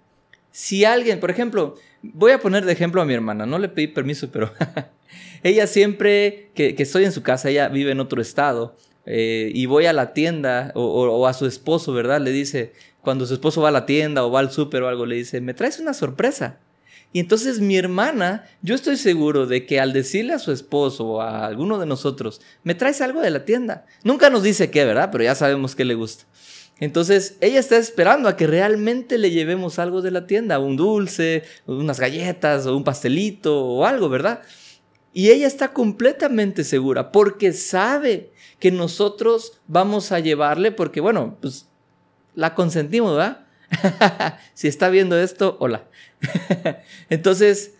si 0.56 0.86
alguien, 0.86 1.20
por 1.20 1.30
ejemplo, 1.30 1.74
voy 2.00 2.32
a 2.32 2.40
poner 2.40 2.64
de 2.64 2.72
ejemplo 2.72 3.02
a 3.02 3.04
mi 3.04 3.12
hermana, 3.12 3.44
no 3.44 3.58
le 3.58 3.68
pedí 3.68 3.88
permiso, 3.88 4.30
pero 4.32 4.50
ella 5.42 5.66
siempre 5.66 6.50
que, 6.54 6.74
estoy 6.78 7.04
en 7.04 7.12
su 7.12 7.22
casa, 7.22 7.50
ella 7.50 7.68
vive 7.68 7.92
en 7.92 8.00
otro 8.00 8.20
estado, 8.20 8.76
eh, 9.04 9.50
y 9.54 9.66
voy 9.66 9.86
a 9.86 9.92
la 9.92 10.12
tienda 10.12 10.72
o, 10.74 11.26
a 11.26 11.32
su 11.32 11.46
esposo, 11.46 11.92
¿verdad? 11.92 12.20
Le 12.20 12.32
dice, 12.32 12.72
cuando 13.02 13.26
su 13.26 13.34
esposo 13.34 13.62
va 13.62 13.68
a 13.68 13.72
la 13.72 13.86
tienda 13.86 14.24
o 14.24 14.30
va 14.30 14.40
al 14.40 14.50
súper 14.50 14.82
o 14.82 14.88
algo, 14.88 15.06
le 15.06 15.14
dice, 15.14 15.40
me 15.40 15.54
traes 15.54 15.78
una 15.78 15.94
sorpresa. 15.94 16.58
Y 17.12 17.20
entonces 17.20 17.60
mi 17.60 17.76
hermana, 17.76 18.46
yo 18.62 18.74
estoy 18.74 18.96
seguro 18.96 19.46
de 19.46 19.64
que 19.64 19.80
al 19.80 19.92
decirle 19.92 20.32
a 20.32 20.38
su 20.38 20.52
esposo 20.52 21.06
o 21.06 21.20
a 21.20 21.46
alguno 21.46 21.78
de 21.78 21.86
nosotros, 21.86 22.40
me 22.64 22.74
traes 22.74 23.00
algo 23.00 23.20
de 23.20 23.30
la 23.30 23.44
tienda, 23.44 23.86
nunca 24.02 24.28
nos 24.28 24.42
dice 24.42 24.70
qué, 24.70 24.84
¿verdad? 24.84 25.10
Pero 25.12 25.24
ya 25.24 25.34
sabemos 25.34 25.76
qué 25.76 25.84
le 25.84 25.94
gusta. 25.94 26.24
Entonces 26.78 27.38
ella 27.40 27.58
está 27.58 27.78
esperando 27.78 28.28
a 28.28 28.36
que 28.36 28.46
realmente 28.46 29.16
le 29.16 29.30
llevemos 29.30 29.78
algo 29.78 30.02
de 30.02 30.10
la 30.10 30.26
tienda, 30.26 30.58
un 30.58 30.76
dulce, 30.76 31.42
unas 31.64 32.00
galletas 32.00 32.66
o 32.66 32.76
un 32.76 32.84
pastelito 32.84 33.64
o 33.64 33.86
algo, 33.86 34.08
¿verdad? 34.10 34.42
Y 35.16 35.30
ella 35.30 35.46
está 35.46 35.72
completamente 35.72 36.62
segura 36.62 37.10
porque 37.10 37.54
sabe 37.54 38.32
que 38.58 38.70
nosotros 38.70 39.62
vamos 39.66 40.12
a 40.12 40.20
llevarle 40.20 40.72
porque, 40.72 41.00
bueno, 41.00 41.38
pues 41.40 41.70
la 42.34 42.54
consentimos, 42.54 43.16
¿verdad? 43.16 43.46
si 44.52 44.68
está 44.68 44.90
viendo 44.90 45.18
esto, 45.18 45.56
hola. 45.58 45.86
Entonces, 47.08 47.76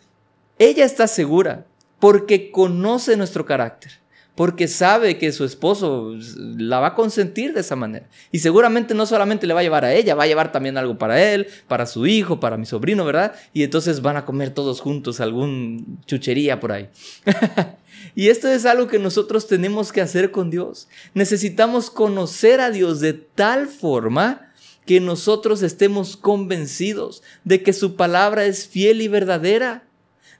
ella 0.59 0.87
está 0.87 1.07
segura 1.09 1.66
porque 1.99 2.51
conoce 2.51 3.18
nuestro 3.18 3.44
carácter 3.44 3.92
porque 4.37 4.68
sabe 4.68 5.16
que 5.16 5.33
su 5.33 5.44
esposo 5.44 6.14
la 6.38 6.79
va 6.79 6.88
a 6.88 6.94
consentir 6.94 7.55
de 7.55 7.61
esa 7.61 7.75
manera. 7.75 8.07
Y 8.31 8.40
seguramente 8.40 8.94
no 8.94 9.07
solamente 9.07 9.46
le 9.46 9.55
va 9.55 9.61
a 9.61 9.62
llevar 9.62 9.87
a 9.87 9.94
ella, 9.94 10.14
va 10.14 10.25
a 10.25 10.27
llevar 10.27 10.53
también 10.53 10.77
algo 10.77 10.99
para 10.99 11.20
él, 11.33 11.49
para 11.66 11.87
su 11.87 12.07
hijo, 12.07 12.38
para 12.38 12.59
mi 12.59 12.66
sobrino, 12.66 13.07
¿verdad? 13.07 13.35
Y 13.55 13.62
entonces 13.62 14.03
van 14.03 14.18
a 14.18 14.27
comer 14.27 14.51
todos 14.51 14.81
juntos 14.83 15.20
algún 15.20 15.99
chuchería 16.07 16.61
por 16.61 16.72
ahí. 16.72 16.90
y 18.14 18.29
esto 18.29 18.49
es 18.49 18.66
algo 18.66 18.88
que 18.88 18.99
nosotros 18.99 19.46
tenemos 19.46 19.90
que 19.90 20.03
hacer 20.03 20.31
con 20.31 20.51
Dios. 20.51 20.87
Necesitamos 21.14 21.90
conocer 21.90 22.61
a 22.61 22.70
Dios 22.70 23.01
de 23.01 23.14
tal 23.14 23.66
forma 23.68 24.53
que 24.85 25.01
nosotros 25.01 25.62
estemos 25.62 26.16
convencidos 26.18 27.22
de 27.44 27.62
que 27.62 27.72
su 27.72 27.96
palabra 27.96 28.44
es 28.44 28.68
fiel 28.68 29.01
y 29.01 29.09
verdadera, 29.09 29.86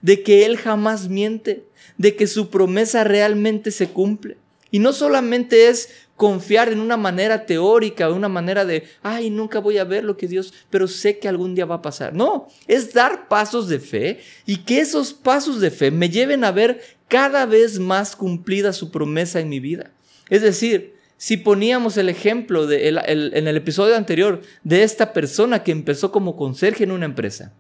de 0.03 0.23
que 0.23 0.45
Él 0.45 0.57
jamás 0.57 1.09
miente, 1.09 1.65
de 1.99 2.17
que 2.17 2.27
su 2.27 2.51
promesa 2.51 3.05
realmente 3.05 3.71
se 3.71 3.89
cumple. 3.89 4.37
Y 4.71 4.79
no 4.79 4.93
solamente 4.93 5.69
es 5.69 5.91
confiar 6.17 6.73
en 6.73 6.81
una 6.81 6.97
manera 6.97 7.45
teórica, 7.47 8.11
una 8.11 8.29
manera 8.29 8.65
de, 8.65 8.85
ay, 9.03 9.31
nunca 9.31 9.59
voy 9.59 9.79
a 9.79 9.85
ver 9.85 10.03
lo 10.03 10.17
que 10.17 10.29
Dios, 10.29 10.53
pero 10.71 10.89
sé 10.89 11.19
que 11.19 11.29
algún 11.29 11.55
día 11.55 11.67
va 11.67 11.77
a 11.77 11.83
pasar. 11.83 12.15
No, 12.15 12.49
es 12.67 12.93
dar 12.93 13.29
pasos 13.29 13.69
de 13.69 13.79
fe 13.79 14.21
y 14.47 14.59
que 14.59 14.81
esos 14.81 15.13
pasos 15.13 15.61
de 15.61 15.71
fe 15.71 15.91
me 15.91 16.09
lleven 16.09 16.43
a 16.43 16.53
ver 16.53 16.81
cada 17.09 17.47
vez 17.47 17.79
más 17.79 18.17
cumplida 18.17 18.73
su 18.73 18.91
promesa 18.91 19.41
en 19.41 19.49
mi 19.49 19.61
vida. 19.61 19.93
Es 20.31 20.43
decir, 20.43 20.97
si 21.19 21.37
poníamos 21.37 21.97
el 21.97 22.09
ejemplo 22.09 22.67
de 22.67 22.89
en 22.89 23.49
el 23.49 23.57
episodio 23.57 23.97
anterior 23.97 24.43
de 24.65 24.83
esta 24.83 25.13
persona 25.13 25.63
que 25.63 25.73
empezó 25.73 26.13
como 26.13 26.37
conserje 26.37 26.85
en 26.85 26.93
una 26.93 27.07
empresa, 27.07 27.55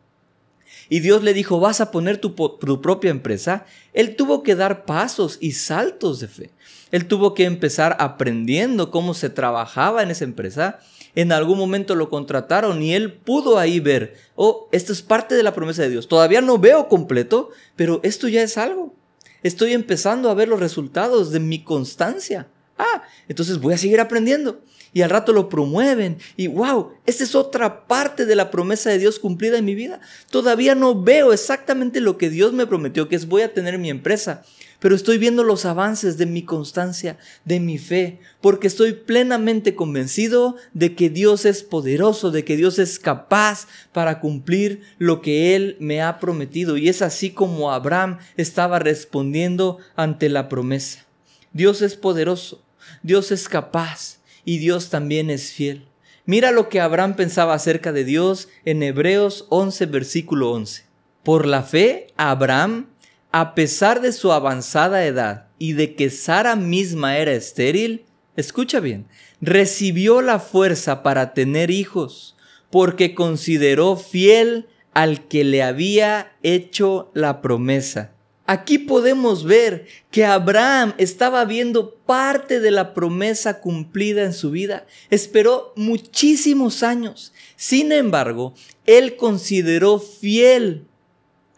y 0.88 1.00
Dios 1.00 1.22
le 1.22 1.34
dijo, 1.34 1.58
vas 1.60 1.80
a 1.80 1.90
poner 1.90 2.18
tu, 2.18 2.34
propia 2.34 3.10
empresa, 3.10 3.66
él 3.92 4.16
tuvo 4.16 4.42
que 4.42 4.54
dar 4.54 4.84
pasos 4.84 5.38
y 5.40 5.52
saltos 5.52 6.20
de 6.20 6.28
fe. 6.28 6.50
Él 6.92 7.06
tuvo 7.06 7.34
que 7.34 7.44
empezar 7.44 7.96
aprendiendo 7.98 8.90
cómo 8.90 9.14
se 9.14 9.30
trabajaba 9.30 10.02
en 10.02 10.10
esa 10.10 10.24
empresa. 10.24 10.78
En 11.14 11.32
algún 11.32 11.58
momento 11.58 11.94
lo 11.94 12.08
contrataron 12.08 12.82
y 12.82 12.94
él 12.94 13.12
pudo 13.12 13.58
ahí 13.58 13.80
ver, 13.80 14.14
oh, 14.36 14.68
esto 14.70 14.92
es 14.92 15.02
parte 15.02 15.34
de 15.34 15.42
la 15.42 15.54
promesa 15.54 15.82
de 15.82 15.90
Dios. 15.90 16.08
Todavía 16.08 16.40
no 16.40 16.58
veo 16.58 16.88
completo, 16.88 17.50
pero 17.74 18.00
esto 18.04 18.28
ya 18.28 18.42
es 18.42 18.56
algo. 18.56 18.94
Estoy 19.42 19.72
empezando 19.72 20.30
a 20.30 20.34
ver 20.34 20.48
los 20.48 20.60
resultados 20.60 21.32
de 21.32 21.40
mi 21.40 21.64
constancia. 21.64 22.48
Ah, 22.78 23.02
entonces 23.28 23.58
voy 23.58 23.74
a 23.74 23.78
seguir 23.78 24.00
aprendiendo 24.00 24.60
y 24.96 25.02
al 25.02 25.10
rato 25.10 25.34
lo 25.34 25.50
promueven 25.50 26.16
y 26.38 26.46
wow, 26.46 26.92
esta 27.04 27.22
es 27.22 27.34
otra 27.34 27.86
parte 27.86 28.24
de 28.24 28.34
la 28.34 28.50
promesa 28.50 28.88
de 28.88 28.98
Dios 28.98 29.18
cumplida 29.18 29.58
en 29.58 29.66
mi 29.66 29.74
vida. 29.74 30.00
Todavía 30.30 30.74
no 30.74 31.02
veo 31.02 31.34
exactamente 31.34 32.00
lo 32.00 32.16
que 32.16 32.30
Dios 32.30 32.54
me 32.54 32.66
prometió, 32.66 33.06
que 33.06 33.14
es 33.14 33.28
voy 33.28 33.42
a 33.42 33.52
tener 33.52 33.76
mi 33.76 33.90
empresa, 33.90 34.42
pero 34.80 34.94
estoy 34.94 35.18
viendo 35.18 35.44
los 35.44 35.66
avances 35.66 36.16
de 36.16 36.24
mi 36.24 36.44
constancia, 36.44 37.18
de 37.44 37.60
mi 37.60 37.76
fe, 37.76 38.20
porque 38.40 38.68
estoy 38.68 38.94
plenamente 38.94 39.74
convencido 39.74 40.56
de 40.72 40.94
que 40.94 41.10
Dios 41.10 41.44
es 41.44 41.62
poderoso, 41.62 42.30
de 42.30 42.46
que 42.46 42.56
Dios 42.56 42.78
es 42.78 42.98
capaz 42.98 43.68
para 43.92 44.18
cumplir 44.18 44.80
lo 44.96 45.20
que 45.20 45.54
Él 45.54 45.76
me 45.78 46.00
ha 46.00 46.18
prometido. 46.18 46.78
Y 46.78 46.88
es 46.88 47.02
así 47.02 47.28
como 47.28 47.70
Abraham 47.70 48.16
estaba 48.38 48.78
respondiendo 48.78 49.76
ante 49.94 50.30
la 50.30 50.48
promesa. 50.48 51.04
Dios 51.52 51.82
es 51.82 51.96
poderoso, 51.96 52.62
Dios 53.02 53.30
es 53.30 53.46
capaz 53.46 54.15
y 54.46 54.56
Dios 54.56 54.88
también 54.88 55.28
es 55.28 55.52
fiel. 55.52 55.84
Mira 56.24 56.52
lo 56.52 56.70
que 56.70 56.80
Abraham 56.80 57.14
pensaba 57.14 57.52
acerca 57.52 57.92
de 57.92 58.04
Dios 58.04 58.48
en 58.64 58.82
Hebreos 58.82 59.44
11, 59.50 59.84
versículo 59.86 60.52
11. 60.52 60.84
Por 61.22 61.46
la 61.46 61.62
fe, 61.62 62.06
Abraham, 62.16 62.86
a 63.32 63.54
pesar 63.54 64.00
de 64.00 64.12
su 64.12 64.32
avanzada 64.32 65.04
edad 65.04 65.48
y 65.58 65.74
de 65.74 65.94
que 65.94 66.08
Sara 66.08 66.56
misma 66.56 67.18
era 67.18 67.32
estéril, 67.32 68.06
escucha 68.36 68.80
bien, 68.80 69.06
recibió 69.40 70.22
la 70.22 70.38
fuerza 70.38 71.02
para 71.02 71.34
tener 71.34 71.70
hijos, 71.70 72.36
porque 72.70 73.14
consideró 73.14 73.96
fiel 73.96 74.68
al 74.94 75.28
que 75.28 75.44
le 75.44 75.62
había 75.62 76.32
hecho 76.42 77.10
la 77.14 77.42
promesa. 77.42 78.15
Aquí 78.46 78.78
podemos 78.78 79.44
ver 79.44 79.86
que 80.12 80.24
Abraham 80.24 80.94
estaba 80.98 81.44
viendo 81.44 81.94
parte 82.06 82.60
de 82.60 82.70
la 82.70 82.94
promesa 82.94 83.60
cumplida 83.60 84.22
en 84.22 84.32
su 84.32 84.52
vida. 84.52 84.86
Esperó 85.10 85.72
muchísimos 85.74 86.84
años. 86.84 87.32
Sin 87.56 87.90
embargo, 87.90 88.54
él 88.86 89.16
consideró 89.16 89.98
fiel 89.98 90.86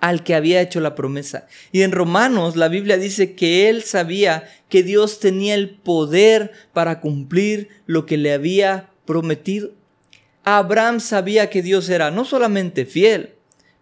al 0.00 0.24
que 0.24 0.34
había 0.34 0.62
hecho 0.62 0.80
la 0.80 0.94
promesa. 0.94 1.46
Y 1.72 1.82
en 1.82 1.92
Romanos 1.92 2.56
la 2.56 2.68
Biblia 2.68 2.96
dice 2.96 3.34
que 3.34 3.68
él 3.68 3.82
sabía 3.82 4.48
que 4.70 4.82
Dios 4.82 5.20
tenía 5.20 5.54
el 5.54 5.70
poder 5.70 6.52
para 6.72 7.00
cumplir 7.00 7.68
lo 7.86 8.06
que 8.06 8.16
le 8.16 8.32
había 8.32 8.90
prometido. 9.04 9.72
Abraham 10.44 11.00
sabía 11.00 11.50
que 11.50 11.60
Dios 11.62 11.90
era 11.90 12.10
no 12.10 12.24
solamente 12.24 12.86
fiel, 12.86 13.34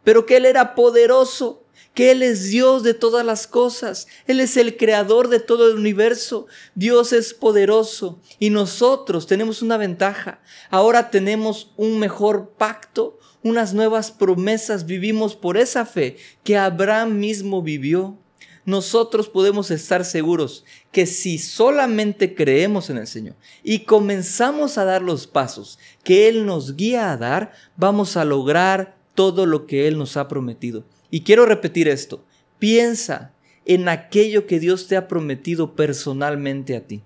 pero 0.03 0.27
que 0.27 0.39
él 0.39 0.47
era 0.47 0.75
poderoso 0.75 1.66
que 1.97 2.11
Él 2.11 2.23
es 2.23 2.51
Dios 2.51 2.83
de 2.83 2.93
todas 2.93 3.25
las 3.25 3.47
cosas, 3.47 4.07
Él 4.27 4.39
es 4.41 4.59
el 4.59 4.77
creador 4.77 5.29
de 5.29 5.41
todo 5.41 5.67
el 5.71 5.79
universo, 5.79 6.47
Dios 6.75 7.15
es 7.15 7.33
poderoso 7.33 8.21
y 8.39 8.51
nosotros 8.51 9.27
tenemos 9.27 9.63
una 9.63 9.79
ventaja, 9.79 10.43
ahora 10.69 11.11
tenemos 11.11 11.73
un 11.79 11.99
mejor 11.99 12.51
pacto, 12.59 13.19
unas 13.43 13.73
nuevas 13.73 14.11
promesas, 14.11 14.85
vivimos 14.85 15.37
por 15.37 15.57
esa 15.57 15.87
fe 15.87 16.19
que 16.45 16.59
Abraham 16.59 17.19
mismo 17.19 17.63
vivió. 17.63 18.19
Nosotros 18.67 19.31
podemos 19.31 19.71
estar 19.71 20.05
seguros 20.05 20.65
que 20.93 21.07
si 21.07 21.39
solamente 21.39 22.35
creemos 22.35 22.91
en 22.91 22.99
el 22.99 23.07
Señor 23.07 23.37
y 23.63 23.85
comenzamos 23.85 24.77
a 24.77 24.85
dar 24.85 25.01
los 25.01 25.27
pasos 25.27 25.79
que 26.05 26.29
Él 26.29 26.45
nos 26.45 26.77
guía 26.77 27.11
a 27.11 27.17
dar, 27.17 27.53
vamos 27.77 28.19
a 28.19 28.27
lograr 28.27 28.99
todo 29.15 29.47
lo 29.47 29.67
que 29.67 29.89
Él 29.89 29.97
nos 29.97 30.19
ha 30.19 30.29
prometido. 30.29 30.85
Y 31.11 31.23
quiero 31.23 31.47
repetir 31.47 31.89
esto, 31.89 32.25
piensa 32.59 33.33
en 33.65 33.89
aquello 33.89 34.47
que 34.47 34.61
Dios 34.61 34.87
te 34.87 34.97
ha 34.97 35.09
prometido 35.09 35.75
personalmente 35.75 36.77
a 36.77 36.87
ti. 36.87 37.03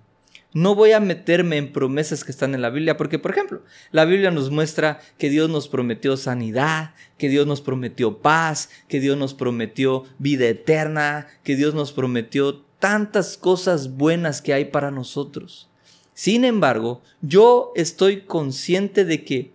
No 0.53 0.75
voy 0.75 0.91
a 0.91 0.99
meterme 0.99 1.55
en 1.55 1.71
promesas 1.71 2.25
que 2.25 2.31
están 2.31 2.53
en 2.53 2.61
la 2.61 2.69
Biblia, 2.69 2.97
porque 2.97 3.19
por 3.19 3.31
ejemplo, 3.31 3.61
la 3.91 4.03
Biblia 4.03 4.31
nos 4.31 4.51
muestra 4.51 4.99
que 5.17 5.29
Dios 5.29 5.49
nos 5.49 5.69
prometió 5.69 6.17
sanidad, 6.17 6.93
que 7.17 7.29
Dios 7.29 7.47
nos 7.47 7.61
prometió 7.61 8.17
paz, 8.17 8.69
que 8.89 8.99
Dios 8.99 9.17
nos 9.17 9.33
prometió 9.33 10.03
vida 10.19 10.47
eterna, 10.47 11.27
que 11.43 11.55
Dios 11.55 11.73
nos 11.73 11.93
prometió 11.93 12.63
tantas 12.79 13.37
cosas 13.37 13.95
buenas 13.95 14.41
que 14.41 14.53
hay 14.53 14.65
para 14.65 14.91
nosotros. 14.91 15.69
Sin 16.13 16.43
embargo, 16.43 17.01
yo 17.21 17.71
estoy 17.75 18.21
consciente 18.21 19.05
de 19.05 19.23
que 19.23 19.51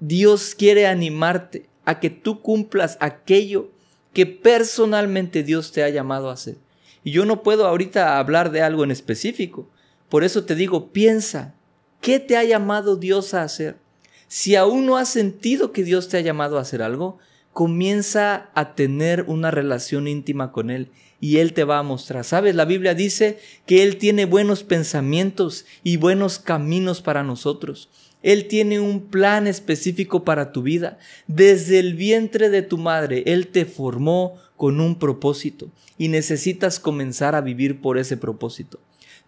Dios 0.00 0.56
quiere 0.56 0.88
animarte 0.88 1.68
a 1.86 1.98
que 1.98 2.10
tú 2.10 2.42
cumplas 2.42 2.98
aquello 3.00 3.70
que 4.12 4.26
personalmente 4.26 5.42
Dios 5.42 5.72
te 5.72 5.82
ha 5.82 5.88
llamado 5.88 6.28
a 6.28 6.34
hacer. 6.34 6.56
Y 7.02 7.12
yo 7.12 7.24
no 7.24 7.42
puedo 7.42 7.66
ahorita 7.66 8.18
hablar 8.18 8.50
de 8.50 8.60
algo 8.60 8.84
en 8.84 8.90
específico. 8.90 9.70
Por 10.08 10.24
eso 10.24 10.44
te 10.44 10.54
digo, 10.54 10.92
piensa, 10.92 11.54
¿qué 12.00 12.20
te 12.20 12.36
ha 12.36 12.44
llamado 12.44 12.96
Dios 12.96 13.32
a 13.32 13.42
hacer? 13.42 13.76
Si 14.28 14.56
aún 14.56 14.86
no 14.86 14.96
has 14.96 15.08
sentido 15.08 15.72
que 15.72 15.84
Dios 15.84 16.08
te 16.08 16.16
ha 16.16 16.20
llamado 16.20 16.58
a 16.58 16.62
hacer 16.62 16.82
algo, 16.82 17.18
comienza 17.52 18.50
a 18.54 18.74
tener 18.74 19.24
una 19.28 19.50
relación 19.50 20.08
íntima 20.08 20.52
con 20.52 20.70
Él 20.70 20.90
y 21.20 21.38
Él 21.38 21.52
te 21.52 21.64
va 21.64 21.78
a 21.78 21.82
mostrar. 21.82 22.24
¿Sabes? 22.24 22.54
La 22.54 22.64
Biblia 22.64 22.94
dice 22.94 23.38
que 23.66 23.82
Él 23.82 23.96
tiene 23.96 24.24
buenos 24.24 24.62
pensamientos 24.62 25.64
y 25.82 25.96
buenos 25.96 26.38
caminos 26.38 27.02
para 27.02 27.22
nosotros. 27.22 27.88
Él 28.22 28.48
tiene 28.48 28.80
un 28.80 29.02
plan 29.06 29.46
específico 29.46 30.24
para 30.24 30.52
tu 30.52 30.62
vida. 30.62 30.98
Desde 31.26 31.78
el 31.78 31.94
vientre 31.94 32.50
de 32.50 32.62
tu 32.62 32.78
madre, 32.78 33.22
Él 33.26 33.48
te 33.48 33.64
formó 33.64 34.36
con 34.56 34.80
un 34.80 34.98
propósito 34.98 35.70
y 35.98 36.08
necesitas 36.08 36.80
comenzar 36.80 37.34
a 37.34 37.40
vivir 37.40 37.80
por 37.80 37.98
ese 37.98 38.16
propósito. 38.16 38.80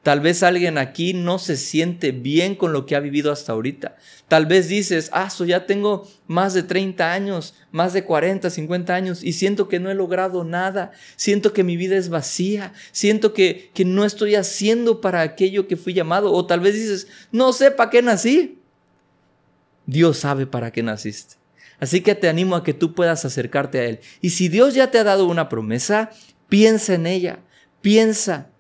Tal 0.03 0.21
vez 0.21 0.43
alguien 0.43 0.79
aquí 0.79 1.13
no 1.13 1.39
se 1.39 1.57
siente 1.57 2.13
bien 2.13 2.55
con 2.55 2.73
lo 2.73 2.87
que 2.87 2.95
ha 2.95 3.01
vivido 3.01 3.33
hasta 3.33 3.53
ahorita. 3.53 3.97
Tal 4.29 4.47
vez 4.47 4.69
dices, 4.69 5.11
ah, 5.13 5.29
so 5.29 5.45
ya 5.45 5.67
tengo 5.67 6.09
más 6.29 6.55
de 6.55 6.63
30 6.63 7.13
años, 7.13 7.55
más 7.73 7.93
de 7.93 8.05
40, 8.05 8.49
50 8.49 8.95
años 8.95 9.25
y 9.25 9.33
siento 9.33 9.69
que 9.69 9.81
no 9.81 9.91
he 9.91 9.95
logrado 9.95 10.45
nada. 10.45 10.93
Siento 11.17 11.53
que 11.53 11.65
mi 11.65 11.77
vida 11.77 11.97
es 11.97 12.11
vacía. 12.11 12.73
Siento 12.93 13.35
que, 13.35 13.71
que 13.75 13.85
no 13.85 14.05
estoy 14.05 14.37
haciendo 14.37 15.01
para 15.01 15.21
aquello 15.21 15.67
que 15.67 15.77
fui 15.77 15.95
llamado. 15.95 16.33
O 16.33 16.47
tal 16.47 16.61
vez 16.61 16.75
dices, 16.75 17.09
no 17.33 17.53
sé 17.53 17.71
para 17.73 17.91
qué 17.91 18.01
nací. 18.01 18.58
Dios 19.89 20.19
sabe 20.19 20.47
para 20.47 20.71
qué 20.71 20.83
naciste. 20.83 21.37
Así 21.81 22.03
que 22.03 22.15
te 22.15 22.29
animo 22.29 22.57
a 22.57 22.63
que 22.63 22.75
tú 22.75 22.95
puedas 22.95 23.25
acercarte 23.25 23.79
a 23.79 23.85
Él. 23.87 24.01
Y 24.21 24.31
si 24.31 24.49
Dios 24.49 24.75
ya 24.75 24.91
te 24.91 24.99
ha 24.99 25.05
dado 25.05 25.27
una 25.27 25.49
promesa, 25.49 26.11
piensa 26.51 26.95
en 26.95 27.07
ella, 27.07 27.39
piensa 27.81 28.51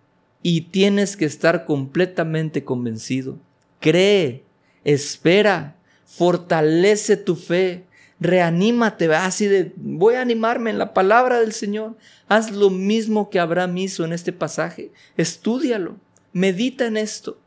y 0.42 0.62
tienes 0.62 1.18
que 1.18 1.26
estar 1.26 1.66
completamente 1.66 2.64
convencido. 2.64 3.38
Cree, 3.78 4.46
espera, 4.84 5.76
fortalece 6.06 7.18
tu 7.18 7.36
fe, 7.36 7.84
reanímate, 8.20 9.14
así 9.14 9.48
de, 9.48 9.74
voy 9.76 10.14
a 10.14 10.22
animarme 10.22 10.70
en 10.70 10.78
la 10.78 10.94
palabra 10.94 11.40
del 11.40 11.52
Señor. 11.52 11.98
Haz 12.26 12.52
lo 12.52 12.70
mismo 12.70 13.28
que 13.28 13.38
Abraham 13.38 13.76
hizo 13.76 14.02
en 14.06 14.14
este 14.14 14.32
pasaje, 14.32 14.92
estúdialo, 15.18 15.96
medita 16.32 16.86
en 16.86 16.96
esto 16.96 17.38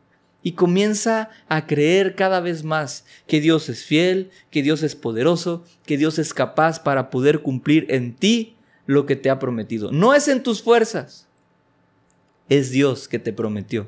y 0.43 0.53
comienza 0.53 1.29
a 1.47 1.67
creer 1.67 2.15
cada 2.15 2.39
vez 2.39 2.63
más 2.63 3.05
que 3.27 3.41
Dios 3.41 3.69
es 3.69 3.83
fiel, 3.83 4.31
que 4.49 4.63
Dios 4.63 4.83
es 4.83 4.95
poderoso, 4.95 5.63
que 5.85 5.97
Dios 5.97 6.19
es 6.19 6.33
capaz 6.33 6.81
para 6.81 7.09
poder 7.09 7.41
cumplir 7.41 7.85
en 7.89 8.15
ti 8.15 8.55
lo 8.85 9.05
que 9.05 9.15
te 9.15 9.29
ha 9.29 9.39
prometido. 9.39 9.91
No 9.91 10.13
es 10.13 10.27
en 10.27 10.43
tus 10.43 10.61
fuerzas, 10.61 11.27
es 12.49 12.71
Dios 12.71 13.07
que 13.07 13.19
te 13.19 13.31
prometió. 13.31 13.87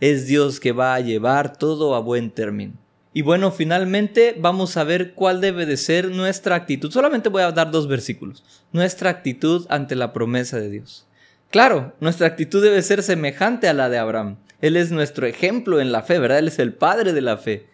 Es 0.00 0.26
Dios 0.26 0.60
que 0.60 0.72
va 0.72 0.94
a 0.94 1.00
llevar 1.00 1.56
todo 1.56 1.94
a 1.94 2.00
buen 2.00 2.30
término. 2.30 2.74
Y 3.14 3.22
bueno, 3.22 3.52
finalmente 3.52 4.36
vamos 4.38 4.76
a 4.76 4.84
ver 4.84 5.14
cuál 5.14 5.40
debe 5.40 5.64
de 5.64 5.76
ser 5.76 6.10
nuestra 6.10 6.56
actitud. 6.56 6.90
Solamente 6.90 7.28
voy 7.28 7.42
a 7.42 7.52
dar 7.52 7.70
dos 7.70 7.88
versículos. 7.88 8.42
Nuestra 8.72 9.10
actitud 9.10 9.66
ante 9.68 9.96
la 9.96 10.12
promesa 10.12 10.58
de 10.58 10.70
Dios. 10.70 11.06
Claro, 11.50 11.94
nuestra 12.00 12.26
actitud 12.26 12.62
debe 12.62 12.82
ser 12.82 13.02
semejante 13.02 13.68
a 13.68 13.74
la 13.74 13.88
de 13.88 13.98
Abraham. 13.98 14.36
Él 14.62 14.76
es 14.76 14.92
nuestro 14.92 15.26
ejemplo 15.26 15.80
en 15.80 15.90
la 15.90 16.02
fe, 16.02 16.20
¿verdad? 16.20 16.38
Él 16.38 16.46
es 16.46 16.60
el 16.60 16.72
padre 16.72 17.12
de 17.12 17.20
la 17.20 17.36
fe. 17.36 17.66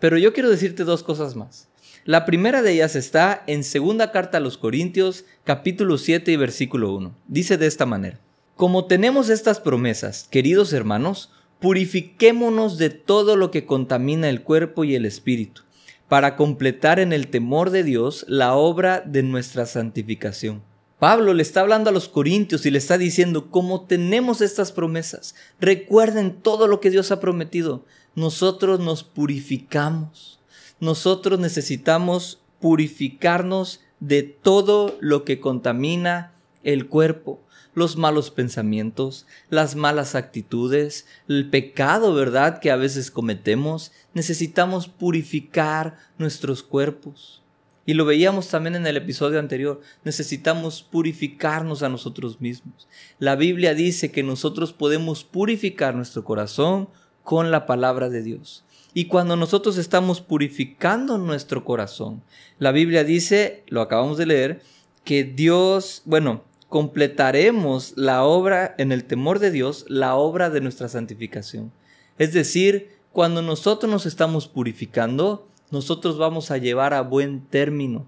Pero 0.00 0.18
yo 0.18 0.32
quiero 0.32 0.50
decirte 0.50 0.82
dos 0.82 1.04
cosas 1.04 1.36
más. 1.36 1.68
La 2.04 2.24
primera 2.24 2.60
de 2.60 2.72
ellas 2.72 2.96
está 2.96 3.44
en 3.46 3.62
segunda 3.62 4.10
carta 4.10 4.38
a 4.38 4.40
los 4.40 4.58
Corintios, 4.58 5.24
capítulo 5.44 5.96
7 5.96 6.32
y 6.32 6.36
versículo 6.36 6.92
1. 6.92 7.14
Dice 7.28 7.56
de 7.56 7.68
esta 7.68 7.86
manera: 7.86 8.18
Como 8.56 8.86
tenemos 8.86 9.28
estas 9.28 9.60
promesas, 9.60 10.26
queridos 10.28 10.72
hermanos, 10.72 11.30
purifiquémonos 11.60 12.78
de 12.78 12.90
todo 12.90 13.36
lo 13.36 13.52
que 13.52 13.64
contamina 13.64 14.28
el 14.28 14.42
cuerpo 14.42 14.82
y 14.82 14.96
el 14.96 15.06
espíritu, 15.06 15.62
para 16.08 16.34
completar 16.34 16.98
en 16.98 17.12
el 17.12 17.28
temor 17.28 17.70
de 17.70 17.84
Dios 17.84 18.24
la 18.26 18.54
obra 18.54 19.02
de 19.06 19.22
nuestra 19.22 19.66
santificación 19.66 20.62
Pablo 20.98 21.32
le 21.32 21.42
está 21.42 21.60
hablando 21.60 21.90
a 21.90 21.92
los 21.92 22.08
corintios 22.08 22.66
y 22.66 22.70
le 22.70 22.78
está 22.78 22.98
diciendo, 22.98 23.50
como 23.50 23.82
tenemos 23.82 24.40
estas 24.40 24.72
promesas, 24.72 25.36
recuerden 25.60 26.40
todo 26.42 26.66
lo 26.66 26.80
que 26.80 26.90
Dios 26.90 27.12
ha 27.12 27.20
prometido, 27.20 27.84
nosotros 28.16 28.80
nos 28.80 29.04
purificamos, 29.04 30.40
nosotros 30.80 31.38
necesitamos 31.38 32.40
purificarnos 32.60 33.80
de 34.00 34.24
todo 34.24 34.96
lo 35.00 35.24
que 35.24 35.38
contamina 35.38 36.32
el 36.64 36.88
cuerpo, 36.88 37.40
los 37.74 37.96
malos 37.96 38.32
pensamientos, 38.32 39.24
las 39.50 39.76
malas 39.76 40.16
actitudes, 40.16 41.06
el 41.28 41.48
pecado, 41.48 42.12
¿verdad?, 42.12 42.58
que 42.58 42.72
a 42.72 42.76
veces 42.76 43.12
cometemos, 43.12 43.92
necesitamos 44.14 44.88
purificar 44.88 45.96
nuestros 46.18 46.64
cuerpos. 46.64 47.42
Y 47.88 47.94
lo 47.94 48.04
veíamos 48.04 48.48
también 48.48 48.76
en 48.76 48.86
el 48.86 48.98
episodio 48.98 49.38
anterior. 49.38 49.80
Necesitamos 50.04 50.82
purificarnos 50.82 51.82
a 51.82 51.88
nosotros 51.88 52.38
mismos. 52.38 52.86
La 53.18 53.34
Biblia 53.34 53.72
dice 53.72 54.12
que 54.12 54.22
nosotros 54.22 54.74
podemos 54.74 55.24
purificar 55.24 55.94
nuestro 55.94 56.22
corazón 56.22 56.90
con 57.24 57.50
la 57.50 57.64
palabra 57.64 58.10
de 58.10 58.22
Dios. 58.22 58.62
Y 58.92 59.06
cuando 59.06 59.36
nosotros 59.36 59.78
estamos 59.78 60.20
purificando 60.20 61.16
nuestro 61.16 61.64
corazón, 61.64 62.22
la 62.58 62.72
Biblia 62.72 63.04
dice, 63.04 63.64
lo 63.68 63.80
acabamos 63.80 64.18
de 64.18 64.26
leer, 64.26 64.62
que 65.02 65.24
Dios, 65.24 66.02
bueno, 66.04 66.44
completaremos 66.68 67.94
la 67.96 68.22
obra 68.22 68.74
en 68.76 68.92
el 68.92 69.04
temor 69.04 69.38
de 69.38 69.50
Dios, 69.50 69.86
la 69.88 70.14
obra 70.14 70.50
de 70.50 70.60
nuestra 70.60 70.90
santificación. 70.90 71.72
Es 72.18 72.34
decir, 72.34 72.98
cuando 73.12 73.40
nosotros 73.40 73.90
nos 73.90 74.04
estamos 74.04 74.46
purificando, 74.46 75.48
nosotros 75.70 76.18
vamos 76.18 76.50
a 76.50 76.58
llevar 76.58 76.94
a 76.94 77.02
buen 77.02 77.42
término 77.46 78.06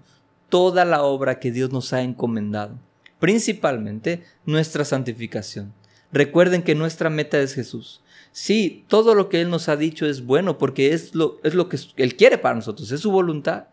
toda 0.49 0.83
la 0.85 1.03
obra 1.03 1.39
que 1.39 1.51
Dios 1.51 1.71
nos 1.71 1.93
ha 1.93 2.01
encomendado, 2.01 2.77
principalmente 3.19 4.23
nuestra 4.45 4.83
santificación. 4.83 5.73
Recuerden 6.11 6.61
que 6.61 6.75
nuestra 6.75 7.09
meta 7.09 7.39
es 7.39 7.53
Jesús. 7.53 8.01
Sí, 8.33 8.85
todo 8.87 9.15
lo 9.15 9.29
que 9.29 9.41
Él 9.41 9.49
nos 9.49 9.69
ha 9.69 9.77
dicho 9.77 10.05
es 10.05 10.25
bueno 10.25 10.57
porque 10.57 10.93
es 10.93 11.15
lo, 11.15 11.39
es 11.43 11.53
lo 11.53 11.69
que 11.69 11.77
Él 11.95 12.15
quiere 12.15 12.37
para 12.37 12.55
nosotros, 12.55 12.91
es 12.91 12.99
su 12.99 13.11
voluntad. 13.11 13.67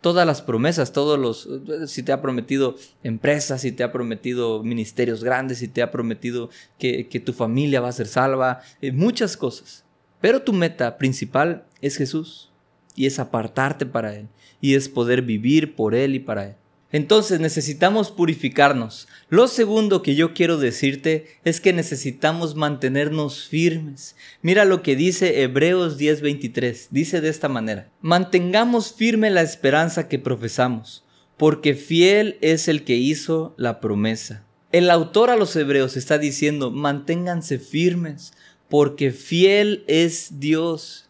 Todas 0.00 0.26
las 0.26 0.40
promesas, 0.40 0.92
todos 0.92 1.18
los, 1.18 1.46
si 1.90 2.02
te 2.02 2.12
ha 2.12 2.22
prometido 2.22 2.76
empresas, 3.02 3.60
si 3.60 3.72
te 3.72 3.82
ha 3.82 3.92
prometido 3.92 4.62
ministerios 4.62 5.22
grandes, 5.22 5.58
si 5.58 5.68
te 5.68 5.82
ha 5.82 5.90
prometido 5.90 6.48
que, 6.78 7.08
que 7.08 7.20
tu 7.20 7.34
familia 7.34 7.82
va 7.82 7.88
a 7.88 7.92
ser 7.92 8.06
salva, 8.06 8.62
eh, 8.80 8.92
muchas 8.92 9.36
cosas. 9.36 9.84
Pero 10.22 10.40
tu 10.40 10.54
meta 10.54 10.96
principal 10.96 11.66
es 11.82 11.96
Jesús 11.96 12.49
y 12.94 13.06
es 13.06 13.18
apartarte 13.18 13.86
para 13.86 14.14
Él 14.14 14.28
y 14.60 14.74
es 14.74 14.88
poder 14.88 15.22
vivir 15.22 15.74
por 15.74 15.94
Él 15.94 16.14
y 16.14 16.20
para 16.20 16.46
Él. 16.46 16.54
Entonces 16.92 17.38
necesitamos 17.38 18.10
purificarnos. 18.10 19.06
Lo 19.28 19.46
segundo 19.46 20.02
que 20.02 20.16
yo 20.16 20.34
quiero 20.34 20.56
decirte 20.58 21.38
es 21.44 21.60
que 21.60 21.72
necesitamos 21.72 22.56
mantenernos 22.56 23.46
firmes. 23.46 24.16
Mira 24.42 24.64
lo 24.64 24.82
que 24.82 24.96
dice 24.96 25.42
Hebreos 25.42 25.98
10:23. 25.98 26.88
Dice 26.90 27.20
de 27.20 27.28
esta 27.28 27.48
manera, 27.48 27.88
mantengamos 28.00 28.92
firme 28.92 29.30
la 29.30 29.42
esperanza 29.42 30.08
que 30.08 30.18
profesamos, 30.18 31.04
porque 31.36 31.74
fiel 31.74 32.38
es 32.40 32.66
el 32.66 32.82
que 32.82 32.96
hizo 32.96 33.54
la 33.56 33.80
promesa. 33.80 34.44
El 34.72 34.90
autor 34.90 35.30
a 35.30 35.36
los 35.36 35.54
hebreos 35.56 35.96
está 35.96 36.18
diciendo, 36.18 36.70
manténganse 36.70 37.58
firmes, 37.58 38.32
porque 38.68 39.10
fiel 39.10 39.84
es 39.88 40.38
Dios. 40.38 41.09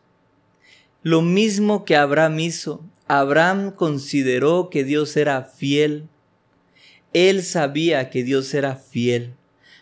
Lo 1.03 1.23
mismo 1.23 1.87
que 1.87 1.97
Abraham 1.97 2.41
hizo. 2.41 2.85
Abraham 3.09 3.71
consideró 3.71 4.69
que 4.71 4.85
Dios 4.85 5.17
era 5.17 5.45
fiel. 5.45 6.09
Él 7.15 7.43
sabía 7.43 8.11
que 8.11 8.23
Dios 8.23 8.53
era 8.53 8.77
fiel. 8.77 9.33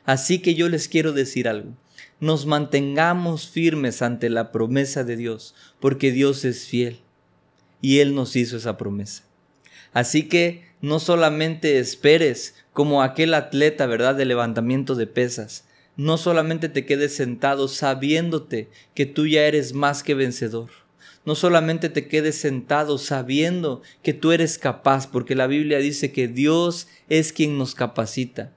Así 0.05 0.39
que 0.39 0.55
yo 0.55 0.69
les 0.69 0.87
quiero 0.87 1.13
decir 1.13 1.49
algo. 1.49 1.75
Nos 2.21 2.47
mantengamos 2.47 3.49
firmes 3.49 4.01
ante 4.01 4.31
la 4.31 4.53
promesa 4.53 5.03
de 5.03 5.17
Dios, 5.17 5.57
porque 5.81 6.13
Dios 6.13 6.45
es 6.45 6.67
fiel. 6.67 7.01
Y 7.83 7.99
Él 7.99 8.15
nos 8.15 8.37
hizo 8.37 8.57
esa 8.57 8.77
promesa. 8.77 9.25
Así 9.93 10.29
que 10.29 10.69
no 10.81 11.01
solamente 11.01 11.81
esperes 11.81 12.55
como 12.73 13.03
aquel 13.03 13.35
atleta, 13.35 13.87
¿verdad?, 13.87 14.15
de 14.15 14.25
levantamiento 14.25 14.95
de 14.95 15.09
pesas. 15.09 15.65
No 15.97 16.17
solamente 16.17 16.69
te 16.69 16.87
quedes 16.87 17.17
sentado 17.17 17.67
sabiéndote 17.67 18.69
que 18.95 19.05
tú 19.05 19.27
ya 19.27 19.43
eres 19.43 19.73
más 19.73 20.05
que 20.05 20.15
vencedor. 20.15 20.71
No 21.25 21.35
solamente 21.35 21.89
te 21.89 22.09
quedes 22.09 22.37
sentado 22.37 22.99
sabiendo 22.99 23.83
que 24.03 24.15
tú 24.15 24.33
eres 24.33 24.59
capaz, 24.59 25.07
porque 25.07 25.35
la 25.35 25.47
Biblia 25.47 25.79
dice 25.79 26.13
que 26.13 26.29
Dios 26.29 26.89
es 27.09 27.33
quien 27.33 27.59
nos 27.59 27.75
capacita. 27.75 28.53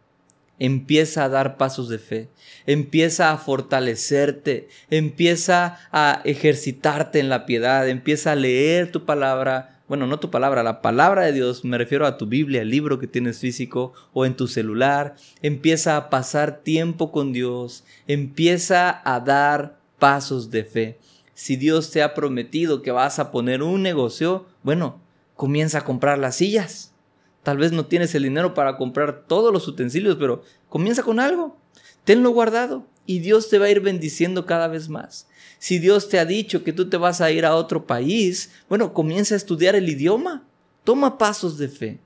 Empieza 0.59 1.23
a 1.23 1.29
dar 1.29 1.57
pasos 1.57 1.89
de 1.89 1.97
fe, 1.97 2.29
empieza 2.67 3.31
a 3.31 3.37
fortalecerte, 3.37 4.69
empieza 4.91 5.79
a 5.91 6.21
ejercitarte 6.23 7.19
en 7.19 7.29
la 7.29 7.47
piedad, 7.47 7.89
empieza 7.89 8.33
a 8.33 8.35
leer 8.35 8.91
tu 8.91 9.03
palabra, 9.03 9.79
bueno, 9.87 10.05
no 10.05 10.19
tu 10.19 10.29
palabra, 10.29 10.61
la 10.61 10.81
palabra 10.83 11.23
de 11.23 11.33
Dios, 11.33 11.65
me 11.65 11.79
refiero 11.79 12.05
a 12.05 12.17
tu 12.17 12.27
Biblia, 12.27 12.61
el 12.61 12.69
libro 12.69 12.99
que 12.99 13.07
tienes 13.07 13.39
físico 13.39 13.93
o 14.13 14.23
en 14.23 14.35
tu 14.35 14.47
celular, 14.47 15.15
empieza 15.41 15.97
a 15.97 16.11
pasar 16.11 16.59
tiempo 16.59 17.11
con 17.11 17.33
Dios, 17.33 17.83
empieza 18.05 19.01
a 19.03 19.19
dar 19.19 19.79
pasos 19.97 20.51
de 20.51 20.63
fe. 20.63 20.99
Si 21.41 21.55
Dios 21.55 21.89
te 21.89 22.03
ha 22.03 22.13
prometido 22.13 22.83
que 22.83 22.91
vas 22.91 23.17
a 23.17 23.31
poner 23.31 23.63
un 23.63 23.81
negocio, 23.81 24.45
bueno, 24.61 25.01
comienza 25.35 25.79
a 25.79 25.83
comprar 25.83 26.19
las 26.19 26.35
sillas. 26.35 26.93
Tal 27.41 27.57
vez 27.57 27.71
no 27.71 27.87
tienes 27.87 28.13
el 28.13 28.21
dinero 28.21 28.53
para 28.53 28.77
comprar 28.77 29.23
todos 29.25 29.51
los 29.51 29.67
utensilios, 29.67 30.17
pero 30.19 30.43
comienza 30.69 31.01
con 31.01 31.19
algo. 31.19 31.57
Tenlo 32.03 32.29
guardado 32.29 32.85
y 33.07 33.21
Dios 33.21 33.49
te 33.49 33.57
va 33.57 33.65
a 33.65 33.69
ir 33.71 33.79
bendiciendo 33.79 34.45
cada 34.45 34.67
vez 34.67 34.87
más. 34.87 35.27
Si 35.57 35.79
Dios 35.79 36.09
te 36.09 36.19
ha 36.19 36.25
dicho 36.25 36.63
que 36.63 36.73
tú 36.73 36.89
te 36.89 36.97
vas 36.97 37.21
a 37.21 37.31
ir 37.31 37.43
a 37.43 37.55
otro 37.55 37.87
país, 37.87 38.51
bueno, 38.69 38.93
comienza 38.93 39.33
a 39.33 39.37
estudiar 39.37 39.75
el 39.75 39.89
idioma. 39.89 40.43
Toma 40.83 41.17
pasos 41.17 41.57
de 41.57 41.69
fe. 41.69 41.99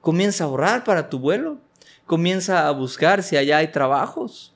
Comienza 0.00 0.44
a 0.44 0.48
orar 0.48 0.84
para 0.84 1.10
tu 1.10 1.18
vuelo. 1.18 1.58
Comienza 2.06 2.68
a 2.68 2.70
buscar 2.70 3.24
si 3.24 3.36
allá 3.36 3.56
hay 3.56 3.72
trabajos. 3.72 4.54